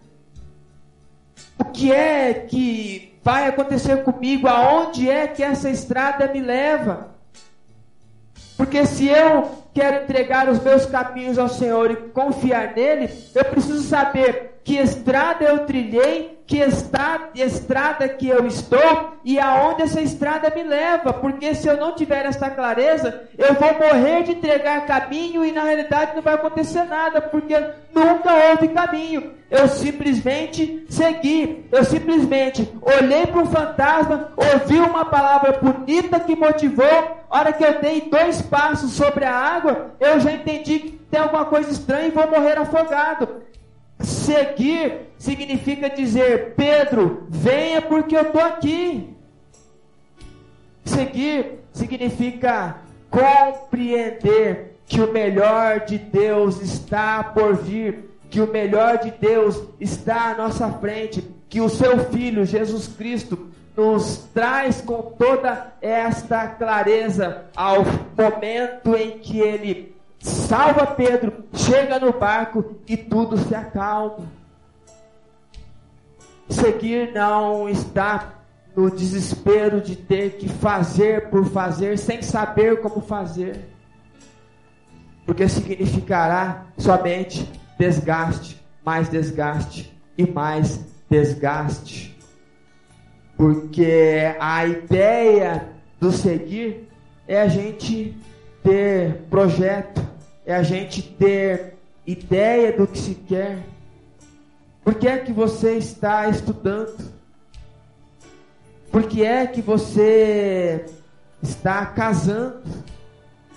O 1.59 1.65
que 1.65 1.93
é 1.93 2.33
que 2.35 3.19
vai 3.23 3.49
acontecer 3.49 4.05
comigo? 4.05 4.47
Aonde 4.47 5.11
é 5.11 5.27
que 5.27 5.43
essa 5.43 5.69
estrada 5.69 6.33
me 6.33 6.41
leva? 6.41 7.09
Porque 8.57 8.87
se 8.87 9.09
eu 9.09 9.51
quero 9.75 10.05
entregar 10.05 10.49
os 10.49 10.61
meus 10.63 10.87
caminhos 10.87 11.39
ao 11.39 11.49
Senhor 11.49 11.91
e 11.91 11.97
confiar 11.97 12.75
nele, 12.75 13.11
eu 13.35 13.45
preciso 13.45 13.83
saber 13.83 14.61
que 14.65 14.77
estrada 14.77 15.45
eu 15.45 15.67
trilhei, 15.67 16.38
que 16.49 16.57
está, 16.57 17.29
estrada 17.35 18.09
que 18.09 18.27
eu 18.27 18.47
estou 18.47 19.13
e 19.23 19.39
aonde 19.39 19.83
essa 19.83 20.01
estrada 20.01 20.51
me 20.57 20.63
leva. 20.63 21.13
Porque 21.13 21.55
se 21.55 21.69
eu 21.69 21.77
não 21.77 21.95
tiver 21.95 22.25
essa 22.25 22.49
clareza, 22.49 23.29
eu 23.37 23.53
vou 23.53 23.75
morrer 23.75 24.23
de 24.23 24.33
entregar 24.33 24.87
caminho 24.87 25.45
e 25.45 25.53
na 25.53 25.63
realidade 25.63 26.17
não 26.17 26.23
vai 26.23 26.35
acontecer 26.35 26.85
nada, 26.85 27.21
porque 27.21 27.55
nunca 27.95 28.33
houve 28.33 28.69
caminho. 28.69 29.35
Eu 29.51 29.69
simplesmente 29.69 30.87
segui, 30.89 31.67
eu 31.71 31.85
simplesmente 31.85 32.67
olhei 32.81 33.27
para 33.27 33.43
o 33.43 33.47
fantasma, 33.47 34.33
ouvi 34.35 34.79
uma 34.79 35.05
palavra 35.05 35.53
bonita 35.53 36.19
que 36.19 36.35
motivou. 36.35 37.19
A 37.31 37.41
hora 37.41 37.53
que 37.53 37.63
eu 37.63 37.79
dei 37.79 38.09
dois 38.11 38.41
passos 38.41 38.93
sobre 38.93 39.27
a 39.27 39.35
água, 39.35 39.95
eu 40.01 40.19
já 40.19 40.33
entendi 40.33 40.79
que 40.79 40.91
tem 41.11 41.21
alguma 41.21 41.45
coisa 41.45 41.71
estranha 41.71 42.07
e 42.07 42.11
vou 42.11 42.27
morrer 42.27 42.59
afogado. 42.59 43.48
Seguir 44.01 45.09
significa 45.19 45.91
dizer: 45.91 46.55
Pedro, 46.55 47.27
venha 47.29 47.83
porque 47.83 48.17
eu 48.17 48.23
estou 48.23 48.41
aqui. 48.41 49.15
Seguir 50.85 51.61
significa 51.73 52.77
compreender 53.11 54.77
que 54.87 55.01
o 55.01 55.13
melhor 55.13 55.81
de 55.81 55.99
Deus 55.99 56.61
está 56.61 57.23
por 57.23 57.57
vir, 57.57 58.11
que 58.31 58.41
o 58.41 58.51
melhor 58.51 58.99
de 58.99 59.11
Deus 59.11 59.63
está 59.81 60.31
à 60.31 60.35
nossa 60.35 60.71
frente, 60.73 61.23
que 61.49 61.61
o 61.61 61.69
seu 61.69 61.99
Filho 62.11 62.45
Jesus 62.45 62.89
Cristo 62.89 63.49
nos 63.77 64.29
traz 64.35 64.81
com 64.81 65.03
toda 65.03 65.75
esta 65.81 66.47
clareza 66.49 67.45
ao 67.55 67.85
momento 68.17 68.95
em 68.97 69.19
que 69.19 69.39
ele 69.39 69.95
salva 70.21 70.87
Pedro, 70.87 71.45
chega 71.53 71.99
no 71.99 72.13
barco 72.13 72.77
e 72.87 72.97
tudo 72.97 73.37
se 73.39 73.55
acalma. 73.55 74.27
Seguir 76.49 77.13
não 77.13 77.69
está 77.69 78.35
no 78.75 78.91
desespero 78.91 79.81
de 79.81 79.97
ter 79.97 80.37
que 80.37 80.49
fazer 80.49 81.29
por 81.31 81.45
fazer, 81.47 81.99
sem 81.99 82.23
saber 82.23 82.81
como 82.81 83.01
fazer, 83.01 83.69
porque 85.27 85.49
significará 85.49 86.67
somente 86.79 87.51
desgaste, 87.79 88.61
mais 88.85 89.09
desgaste 89.09 89.93
e 90.17 90.27
mais 90.27 90.81
desgaste. 91.11 92.17
Porque 93.37 94.35
a 94.41 94.67
ideia 94.67 95.69
do 96.01 96.11
seguir 96.11 96.89
é 97.27 97.41
a 97.41 97.49
gente 97.49 98.17
ter 98.69 99.23
projeto, 99.31 100.07
é 100.45 100.55
a 100.55 100.63
gente 100.63 101.01
ter 101.03 101.79
ideia 102.07 102.71
do 102.71 102.87
que 102.87 102.99
se 102.99 103.15
quer. 103.15 103.61
Por 104.85 104.95
que 104.95 105.09
é 105.09 105.17
que 105.17 105.33
você 105.33 105.79
está 105.79 106.29
estudando? 106.29 107.11
Por 108.93 109.05
que 109.05 109.25
é 109.25 109.47
que 109.47 109.63
você 109.63 110.85
está 111.43 111.87
casando? 111.87 112.61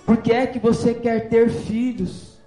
Por 0.06 0.16
que 0.16 0.32
é 0.32 0.46
que 0.46 0.58
você 0.58 0.94
quer 0.94 1.28
ter 1.28 1.50
filhos? 1.50 2.38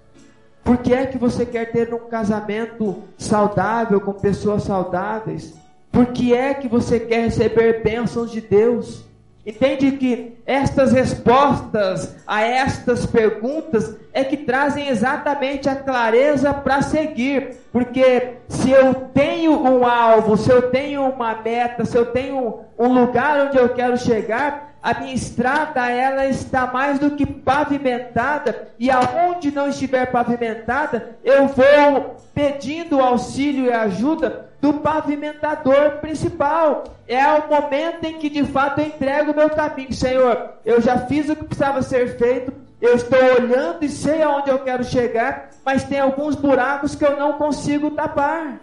Por 0.64 0.78
que 0.78 0.92
é 0.92 1.06
que 1.06 1.18
você 1.18 1.46
quer 1.46 1.70
ter 1.70 1.94
um 1.94 2.08
casamento 2.08 3.04
saudável 3.16 4.00
com 4.00 4.12
pessoas 4.12 4.64
saudáveis? 4.64 5.54
Por 5.92 6.06
que 6.06 6.34
é 6.34 6.52
que 6.52 6.66
você 6.66 6.98
quer 6.98 7.26
receber 7.26 7.84
bênçãos 7.84 8.32
de 8.32 8.40
Deus? 8.40 9.04
Entende 9.46 9.92
que 9.92 10.38
estas 10.44 10.90
respostas 10.90 12.16
a 12.26 12.42
estas 12.42 13.06
perguntas 13.06 13.94
é 14.12 14.24
que 14.24 14.38
trazem 14.38 14.88
exatamente 14.88 15.68
a 15.68 15.76
clareza 15.76 16.52
para 16.52 16.82
seguir. 16.82 17.54
Porque 17.72 18.38
se 18.48 18.72
eu 18.72 18.92
tenho 19.14 19.52
um 19.52 19.86
alvo, 19.86 20.36
se 20.36 20.50
eu 20.50 20.70
tenho 20.70 21.08
uma 21.08 21.40
meta, 21.42 21.84
se 21.84 21.96
eu 21.96 22.06
tenho 22.06 22.62
um 22.76 22.88
lugar 22.92 23.46
onde 23.46 23.56
eu 23.56 23.68
quero 23.68 23.96
chegar, 23.96 24.74
a 24.82 24.94
minha 24.94 25.14
estrada 25.14 25.88
ela 25.90 26.26
está 26.26 26.66
mais 26.66 26.98
do 26.98 27.12
que 27.12 27.26
pavimentada 27.26 28.68
e 28.78 28.90
aonde 28.90 29.52
não 29.52 29.68
estiver 29.68 30.06
pavimentada, 30.12 31.16
eu 31.24 31.46
vou 31.48 32.16
pedindo 32.34 33.00
auxílio 33.00 33.66
e 33.66 33.72
ajuda 33.72 34.46
do 34.66 34.80
pavimentador 34.80 35.98
principal. 36.00 36.84
É 37.06 37.24
o 37.24 37.48
momento 37.48 38.04
em 38.04 38.18
que 38.18 38.28
de 38.28 38.44
fato 38.44 38.80
eu 38.80 38.86
entrego 38.88 39.30
o 39.30 39.36
meu 39.36 39.48
caminho. 39.48 39.92
Senhor, 39.92 40.54
eu 40.64 40.80
já 40.80 40.98
fiz 41.06 41.28
o 41.28 41.36
que 41.36 41.44
precisava 41.44 41.82
ser 41.82 42.18
feito, 42.18 42.52
eu 42.80 42.96
estou 42.96 43.18
olhando 43.18 43.84
e 43.84 43.88
sei 43.88 44.22
aonde 44.22 44.50
eu 44.50 44.58
quero 44.58 44.82
chegar, 44.82 45.50
mas 45.64 45.84
tem 45.84 46.00
alguns 46.00 46.34
buracos 46.34 46.96
que 46.96 47.04
eu 47.04 47.16
não 47.16 47.34
consigo 47.34 47.92
tapar. 47.92 48.58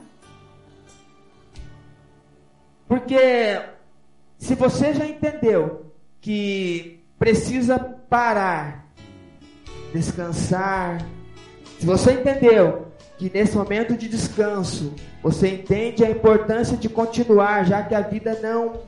Porque 2.85 3.61
se 4.37 4.55
você 4.55 4.93
já 4.93 5.05
entendeu 5.05 5.85
que 6.19 7.01
precisa 7.17 7.79
parar, 7.79 8.85
descansar, 9.93 10.97
se 11.79 11.85
você 11.85 12.11
entendeu 12.11 12.87
que 13.23 13.31
nesse 13.33 13.55
momento 13.55 13.95
de 13.95 14.09
descanso 14.09 14.93
você 15.21 15.47
entende 15.47 16.03
a 16.03 16.09
importância 16.09 16.75
de 16.75 16.89
continuar, 16.89 17.65
já 17.65 17.81
que 17.81 17.95
a 17.95 18.01
vida 18.01 18.37
não 18.43 18.81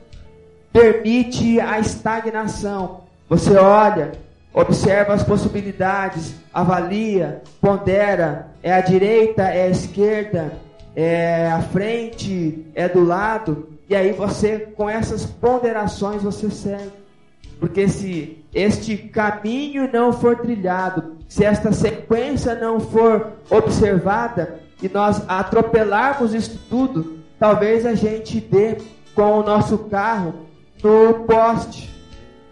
permite 0.70 1.58
a 1.58 1.78
estagnação. 1.78 3.04
Você 3.30 3.56
olha, 3.56 4.12
observa 4.52 5.14
as 5.14 5.22
possibilidades, 5.22 6.34
avalia, 6.52 7.40
pondera, 7.62 8.48
é 8.62 8.74
a 8.74 8.82
direita, 8.82 9.44
é 9.44 9.62
a 9.62 9.70
esquerda, 9.70 10.52
é 10.94 11.50
a 11.50 11.62
frente, 11.62 12.66
é 12.74 12.90
do 12.90 13.02
lado, 13.02 13.70
e 13.88 13.96
aí 13.96 14.12
você, 14.12 14.58
com 14.76 14.90
essas 14.90 15.24
ponderações, 15.24 16.22
você 16.22 16.50
segue. 16.50 16.92
Porque 17.58 17.88
se 17.88 18.44
este 18.52 18.98
caminho 18.98 19.90
não 19.90 20.12
for 20.12 20.36
trilhado, 20.36 21.15
se 21.28 21.44
esta 21.44 21.72
sequência 21.72 22.54
não 22.54 22.78
for 22.78 23.32
observada 23.50 24.60
e 24.82 24.88
nós 24.88 25.22
atropelarmos 25.28 26.34
isso 26.34 26.60
tudo, 26.68 27.18
talvez 27.38 27.84
a 27.84 27.94
gente 27.94 28.40
dê 28.40 28.78
com 29.14 29.40
o 29.40 29.42
nosso 29.42 29.78
carro 29.78 30.34
no 30.82 31.24
poste, 31.24 31.92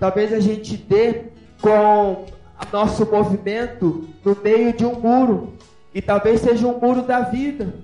talvez 0.00 0.32
a 0.32 0.40
gente 0.40 0.76
dê 0.76 1.24
com 1.60 2.24
o 2.24 2.26
nosso 2.72 3.04
movimento 3.06 4.08
no 4.24 4.36
meio 4.42 4.72
de 4.72 4.84
um 4.84 4.98
muro, 4.98 5.52
e 5.94 6.02
talvez 6.02 6.40
seja 6.40 6.66
um 6.66 6.78
muro 6.80 7.02
da 7.02 7.20
vida, 7.20 7.74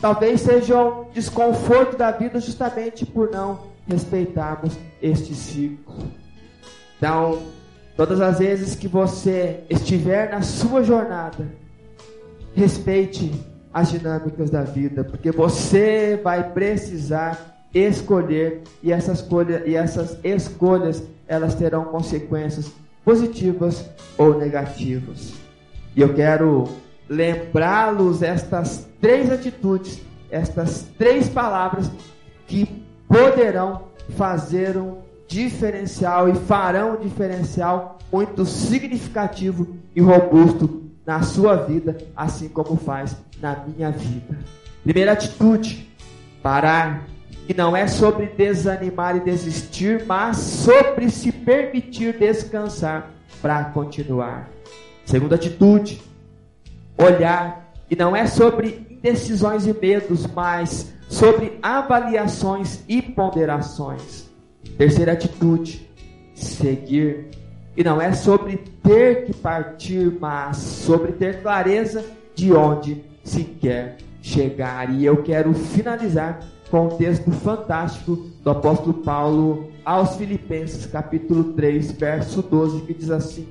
talvez 0.00 0.42
seja 0.42 0.80
um 0.80 1.06
desconforto 1.12 1.96
da 1.96 2.10
vida 2.10 2.38
justamente 2.40 3.04
por 3.04 3.30
não 3.30 3.60
respeitarmos 3.88 4.78
este 5.02 5.34
ciclo. 5.34 5.94
Então, 6.96 7.42
todas 7.96 8.20
as 8.20 8.38
vezes 8.38 8.74
que 8.74 8.86
você 8.86 9.60
estiver 9.70 10.30
na 10.30 10.42
sua 10.42 10.82
jornada, 10.82 11.46
respeite 12.54 13.32
as 13.72 13.90
dinâmicas 13.90 14.50
da 14.50 14.62
vida, 14.62 15.04
porque 15.04 15.30
você 15.30 16.18
vai 16.22 16.50
precisar 16.52 17.66
escolher 17.74 18.62
e 18.82 18.92
essas, 18.92 19.26
e 19.66 19.74
essas 19.74 20.18
escolhas 20.24 21.02
elas 21.28 21.54
terão 21.54 21.84
consequências 21.86 22.70
positivas 23.04 23.88
ou 24.16 24.38
negativas. 24.38 25.34
E 25.94 26.00
eu 26.00 26.14
quero 26.14 26.64
lembrá-los 27.08 28.22
estas 28.22 28.88
três 29.00 29.30
atitudes, 29.30 30.00
estas 30.30 30.86
três 30.98 31.28
palavras 31.28 31.90
que 32.46 32.84
poderão 33.08 33.82
fazer 34.16 34.76
um 34.76 35.05
diferencial 35.28 36.28
e 36.28 36.34
farão 36.34 36.94
um 36.94 37.00
diferencial 37.00 37.98
muito 38.12 38.44
significativo 38.44 39.76
e 39.94 40.00
robusto 40.00 40.84
na 41.04 41.22
sua 41.22 41.56
vida, 41.56 41.96
assim 42.16 42.48
como 42.48 42.76
faz 42.76 43.16
na 43.40 43.64
minha 43.66 43.90
vida. 43.90 44.38
Primeira 44.82 45.12
atitude: 45.12 45.88
parar. 46.42 47.06
E 47.48 47.54
não 47.54 47.76
é 47.76 47.86
sobre 47.86 48.26
desanimar 48.26 49.16
e 49.16 49.20
desistir, 49.20 50.04
mas 50.04 50.36
sobre 50.36 51.08
se 51.10 51.30
permitir 51.30 52.18
descansar 52.18 53.10
para 53.40 53.64
continuar. 53.66 54.48
Segunda 55.04 55.36
atitude: 55.36 56.02
olhar. 56.98 57.64
E 57.88 57.94
não 57.94 58.16
é 58.16 58.26
sobre 58.26 58.84
indecisões 58.90 59.64
e 59.64 59.72
medos, 59.72 60.26
mas 60.26 60.92
sobre 61.08 61.56
avaliações 61.62 62.80
e 62.88 63.00
ponderações. 63.00 64.25
Terceira 64.76 65.12
atitude: 65.12 65.88
seguir. 66.34 67.28
E 67.76 67.84
não 67.84 68.00
é 68.00 68.12
sobre 68.12 68.56
ter 68.82 69.26
que 69.26 69.34
partir, 69.34 70.16
mas 70.18 70.56
sobre 70.56 71.12
ter 71.12 71.42
clareza 71.42 72.04
de 72.34 72.52
onde 72.52 73.04
se 73.22 73.44
quer 73.44 73.98
chegar. 74.22 74.90
E 74.94 75.04
eu 75.04 75.22
quero 75.22 75.52
finalizar 75.52 76.40
com 76.70 76.86
um 76.86 76.96
texto 76.96 77.30
fantástico 77.30 78.16
do 78.42 78.50
apóstolo 78.50 78.94
Paulo 78.94 79.70
aos 79.84 80.16
Filipenses, 80.16 80.86
capítulo 80.86 81.52
3, 81.52 81.92
verso 81.92 82.42
12, 82.42 82.80
que 82.82 82.94
diz 82.94 83.10
assim: 83.10 83.46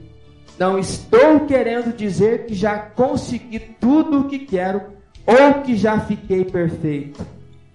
Não 0.60 0.78
estou 0.78 1.42
querendo 1.42 1.96
dizer 1.96 2.46
que 2.46 2.54
já 2.54 2.78
consegui 2.78 3.60
tudo 3.60 4.22
o 4.22 4.28
que 4.28 4.40
quero 4.40 4.82
ou 5.26 5.62
que 5.62 5.76
já 5.76 6.00
fiquei 6.00 6.46
perfeito, 6.46 7.26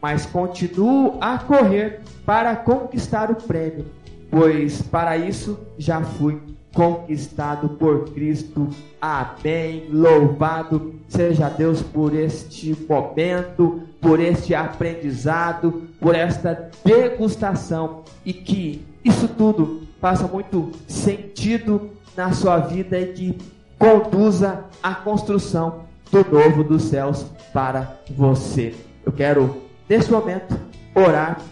mas 0.00 0.26
continuo 0.26 1.18
a 1.20 1.38
correr 1.38 2.00
para 2.24 2.56
conquistar 2.56 3.30
o 3.30 3.34
prêmio 3.34 3.86
pois 4.30 4.80
para 4.80 5.16
isso 5.16 5.58
já 5.76 6.00
fui 6.00 6.40
conquistado 6.72 7.70
por 7.70 8.10
Cristo. 8.10 8.68
Amém. 9.00 9.88
Louvado 9.90 10.94
seja 11.08 11.48
Deus 11.48 11.82
por 11.82 12.14
este 12.14 12.76
momento, 12.88 13.82
por 14.00 14.20
este 14.20 14.54
aprendizado, 14.54 15.88
por 15.98 16.14
esta 16.14 16.70
degustação 16.84 18.04
e 18.24 18.32
que 18.32 18.86
isso 19.04 19.26
tudo 19.26 19.82
faça 20.00 20.28
muito 20.28 20.70
sentido 20.86 21.90
na 22.16 22.32
sua 22.32 22.58
vida 22.58 22.98
e 22.98 23.12
que 23.12 23.38
conduza 23.78 24.64
à 24.82 24.94
construção 24.94 25.86
do 26.12 26.24
novo 26.30 26.62
dos 26.62 26.84
céus 26.84 27.26
para 27.52 27.98
você. 28.10 28.74
Eu 29.04 29.12
quero 29.12 29.59
nesse 29.90 30.08
momento 30.08 30.56
orar 30.94 31.42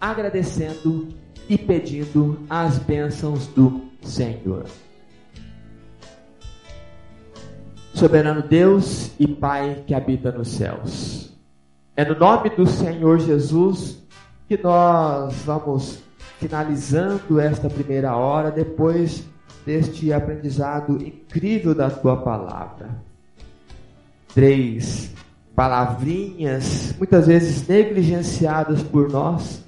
agradecendo 0.00 1.06
e 1.48 1.56
pedindo 1.56 2.40
as 2.50 2.78
bênçãos 2.78 3.46
do 3.46 3.82
Senhor. 4.02 4.64
Soberano 7.94 8.42
Deus 8.42 9.12
e 9.20 9.28
Pai 9.28 9.84
que 9.86 9.94
habita 9.94 10.32
nos 10.32 10.48
céus. 10.48 11.32
É 11.96 12.04
no 12.04 12.18
nome 12.18 12.50
do 12.50 12.66
Senhor 12.66 13.20
Jesus 13.20 14.02
que 14.48 14.60
nós 14.60 15.34
vamos 15.44 16.02
finalizando 16.40 17.38
esta 17.38 17.70
primeira 17.70 18.16
hora 18.16 18.50
depois 18.50 19.24
deste 19.64 20.12
aprendizado 20.12 21.00
incrível 21.02 21.72
da 21.74 21.88
tua 21.88 22.16
palavra. 22.16 22.90
Três 24.34 25.14
palavrinhas, 25.56 26.94
muitas 26.98 27.26
vezes 27.26 27.66
negligenciadas 27.66 28.82
por 28.82 29.10
nós, 29.10 29.64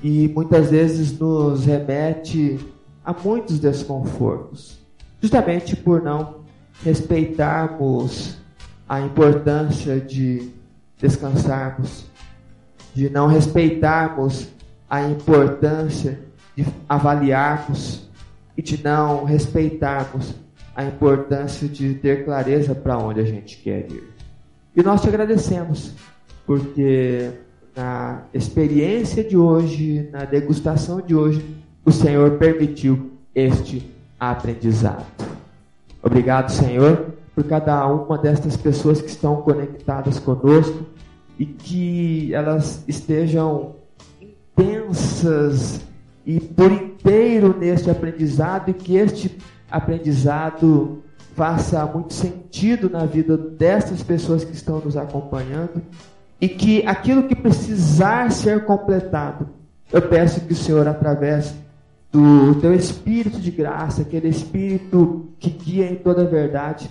e 0.00 0.28
muitas 0.28 0.70
vezes 0.70 1.18
nos 1.18 1.64
remete 1.66 2.60
a 3.04 3.12
muitos 3.12 3.58
desconfortos, 3.58 4.78
justamente 5.20 5.74
por 5.74 6.00
não 6.00 6.36
respeitarmos 6.84 8.36
a 8.88 9.00
importância 9.00 10.00
de 10.00 10.50
descansarmos, 10.98 12.06
de 12.94 13.10
não 13.10 13.26
respeitarmos 13.26 14.48
a 14.88 15.02
importância 15.02 16.20
de 16.54 16.64
avaliarmos 16.88 18.08
e 18.56 18.62
de 18.62 18.82
não 18.82 19.24
respeitarmos 19.24 20.34
a 20.76 20.84
importância 20.84 21.66
de 21.66 21.94
ter 21.94 22.24
clareza 22.24 22.74
para 22.74 22.96
onde 22.96 23.20
a 23.20 23.24
gente 23.24 23.56
quer 23.56 23.90
ir. 23.90 24.15
E 24.76 24.82
nós 24.82 25.00
te 25.00 25.08
agradecemos, 25.08 25.94
porque 26.46 27.30
na 27.74 28.24
experiência 28.34 29.24
de 29.24 29.34
hoje, 29.34 30.06
na 30.12 30.26
degustação 30.26 31.00
de 31.00 31.14
hoje, 31.14 31.42
o 31.82 31.90
Senhor 31.90 32.32
permitiu 32.32 33.12
este 33.34 33.90
aprendizado. 34.20 35.06
Obrigado, 36.02 36.50
Senhor, 36.50 37.06
por 37.34 37.44
cada 37.44 37.86
uma 37.86 38.18
destas 38.18 38.54
pessoas 38.54 39.00
que 39.00 39.08
estão 39.08 39.36
conectadas 39.36 40.18
conosco 40.18 40.84
e 41.38 41.46
que 41.46 42.34
elas 42.34 42.84
estejam 42.86 43.76
intensas 44.20 45.80
e 46.26 46.38
por 46.38 46.70
inteiro 46.70 47.56
neste 47.58 47.90
aprendizado 47.90 48.70
e 48.70 48.74
que 48.74 48.96
este 48.96 49.38
aprendizado 49.70 51.02
faça 51.36 51.84
muito 51.84 52.14
sentido 52.14 52.88
na 52.88 53.04
vida 53.04 53.36
destas 53.36 54.02
pessoas 54.02 54.42
que 54.42 54.54
estão 54.54 54.80
nos 54.80 54.96
acompanhando 54.96 55.82
e 56.40 56.48
que 56.48 56.84
aquilo 56.86 57.24
que 57.24 57.34
precisar 57.34 58.32
ser 58.32 58.64
completado, 58.64 59.46
eu 59.92 60.00
peço 60.00 60.40
que 60.40 60.54
o 60.54 60.56
Senhor, 60.56 60.88
através 60.88 61.54
do 62.10 62.54
teu 62.60 62.74
Espírito 62.74 63.38
de 63.38 63.50
graça, 63.50 64.00
aquele 64.00 64.28
Espírito 64.28 65.28
que 65.38 65.50
guia 65.50 65.90
em 65.90 65.96
toda 65.96 66.22
a 66.22 66.26
verdade, 66.26 66.88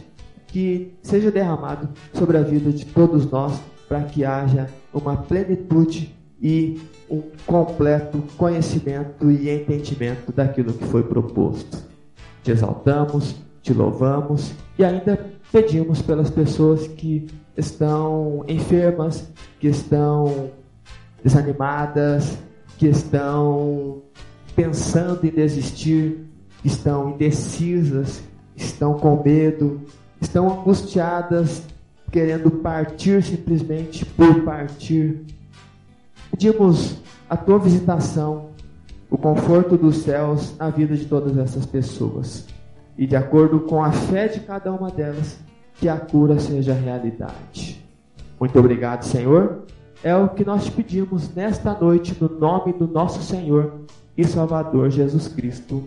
que 0.47 0.93
seja 1.01 1.31
derramado 1.31 1.89
sobre 2.13 2.37
a 2.37 2.41
vida 2.41 2.71
de 2.71 2.85
todos 2.85 3.29
nós, 3.29 3.59
para 3.89 4.03
que 4.03 4.23
haja 4.23 4.69
uma 4.93 5.17
plenitude 5.17 6.15
e 6.39 6.79
um 7.09 7.21
completo 7.45 8.23
conhecimento 8.37 9.29
e 9.31 9.49
entendimento 9.49 10.31
daquilo 10.31 10.73
que 10.73 10.85
foi 10.85 11.03
proposto. 11.03 11.77
Te 12.43 12.51
exaltamos, 12.51 13.35
te 13.65 13.73
louvamos 13.73 14.53
e 14.77 14.85
ainda 14.85 15.19
pedimos 15.51 15.99
pelas 15.99 16.29
pessoas 16.29 16.87
que 16.87 17.25
estão 17.57 18.45
enfermas, 18.47 19.27
que 19.59 19.67
estão 19.67 20.51
desanimadas, 21.23 22.37
que 22.77 22.85
estão 22.85 24.03
pensando 24.55 25.25
em 25.25 25.31
desistir, 25.31 26.27
estão 26.63 27.09
indecisas, 27.09 28.21
estão 28.55 28.99
com 28.99 29.23
medo, 29.23 29.81
estão 30.21 30.59
angustiadas, 30.59 31.63
querendo 32.11 32.51
partir 32.51 33.23
simplesmente 33.23 34.05
por 34.05 34.43
partir. 34.43 35.25
Pedimos 36.29 36.97
a 37.27 37.35
tua 37.35 37.57
visitação, 37.57 38.49
o 39.09 39.17
conforto 39.17 39.75
dos 39.75 40.03
céus 40.03 40.55
na 40.55 40.69
vida 40.69 40.95
de 40.95 41.05
todas 41.05 41.35
essas 41.35 41.65
pessoas. 41.65 42.45
E 42.97 43.05
de 43.05 43.15
acordo 43.15 43.61
com 43.61 43.83
a 43.83 43.91
fé 43.91 44.27
de 44.27 44.39
cada 44.39 44.71
uma 44.71 44.89
delas, 44.89 45.37
que 45.75 45.89
a 45.89 45.97
cura 45.97 46.39
seja 46.39 46.73
realidade. 46.73 47.83
Muito 48.39 48.57
obrigado, 48.57 49.03
Senhor. 49.03 49.63
É 50.03 50.15
o 50.15 50.29
que 50.29 50.45
nós 50.45 50.65
te 50.65 50.71
pedimos 50.71 51.33
nesta 51.33 51.73
noite, 51.73 52.15
no 52.19 52.29
nome 52.29 52.73
do 52.73 52.87
nosso 52.87 53.21
Senhor 53.21 53.81
e 54.17 54.23
Salvador 54.23 54.89
Jesus 54.89 55.27
Cristo. 55.27 55.83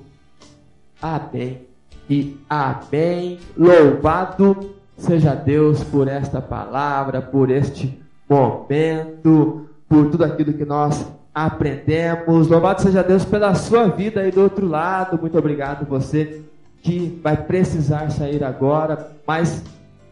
Amém 1.00 1.62
e 2.10 2.36
amém. 2.48 3.38
Louvado 3.56 4.74
seja 4.96 5.34
Deus 5.34 5.84
por 5.84 6.08
esta 6.08 6.40
palavra, 6.40 7.22
por 7.22 7.50
este 7.50 8.00
momento, 8.28 9.68
por 9.88 10.10
tudo 10.10 10.24
aquilo 10.24 10.52
que 10.52 10.64
nós 10.64 11.06
aprendemos. 11.34 12.48
Louvado 12.48 12.82
seja 12.82 13.02
Deus 13.02 13.24
pela 13.24 13.54
sua 13.54 13.88
vida 13.88 14.20
aí 14.20 14.30
do 14.30 14.42
outro 14.42 14.66
lado. 14.66 15.18
Muito 15.20 15.38
obrigado 15.38 15.86
você 15.86 16.42
que 16.88 17.20
vai 17.22 17.36
precisar 17.36 18.10
sair 18.10 18.42
agora, 18.42 19.12
mas 19.26 19.62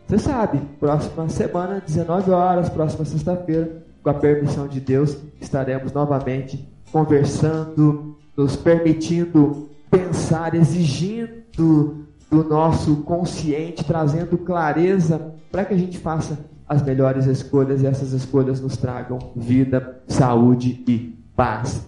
você 0.06 0.18
sabe, 0.18 0.60
próxima 0.78 1.26
semana, 1.30 1.82
19 1.84 2.30
horas, 2.30 2.68
próxima 2.68 3.02
sexta-feira, 3.06 3.82
com 4.02 4.10
a 4.10 4.14
permissão 4.14 4.68
de 4.68 4.78
Deus, 4.78 5.16
estaremos 5.40 5.90
novamente 5.94 6.68
conversando, 6.92 8.18
nos 8.36 8.56
permitindo 8.56 9.70
pensar, 9.90 10.54
exigindo 10.54 12.04
do 12.30 12.44
nosso 12.44 12.96
consciente, 12.96 13.82
trazendo 13.82 14.36
clareza 14.36 15.32
para 15.50 15.64
que 15.64 15.72
a 15.72 15.78
gente 15.78 15.98
faça 15.98 16.38
as 16.68 16.82
melhores 16.82 17.24
escolhas 17.24 17.80
e 17.80 17.86
essas 17.86 18.12
escolhas 18.12 18.60
nos 18.60 18.76
tragam 18.76 19.18
vida, 19.34 20.02
saúde 20.06 20.84
e 20.86 21.18
paz. 21.34 21.86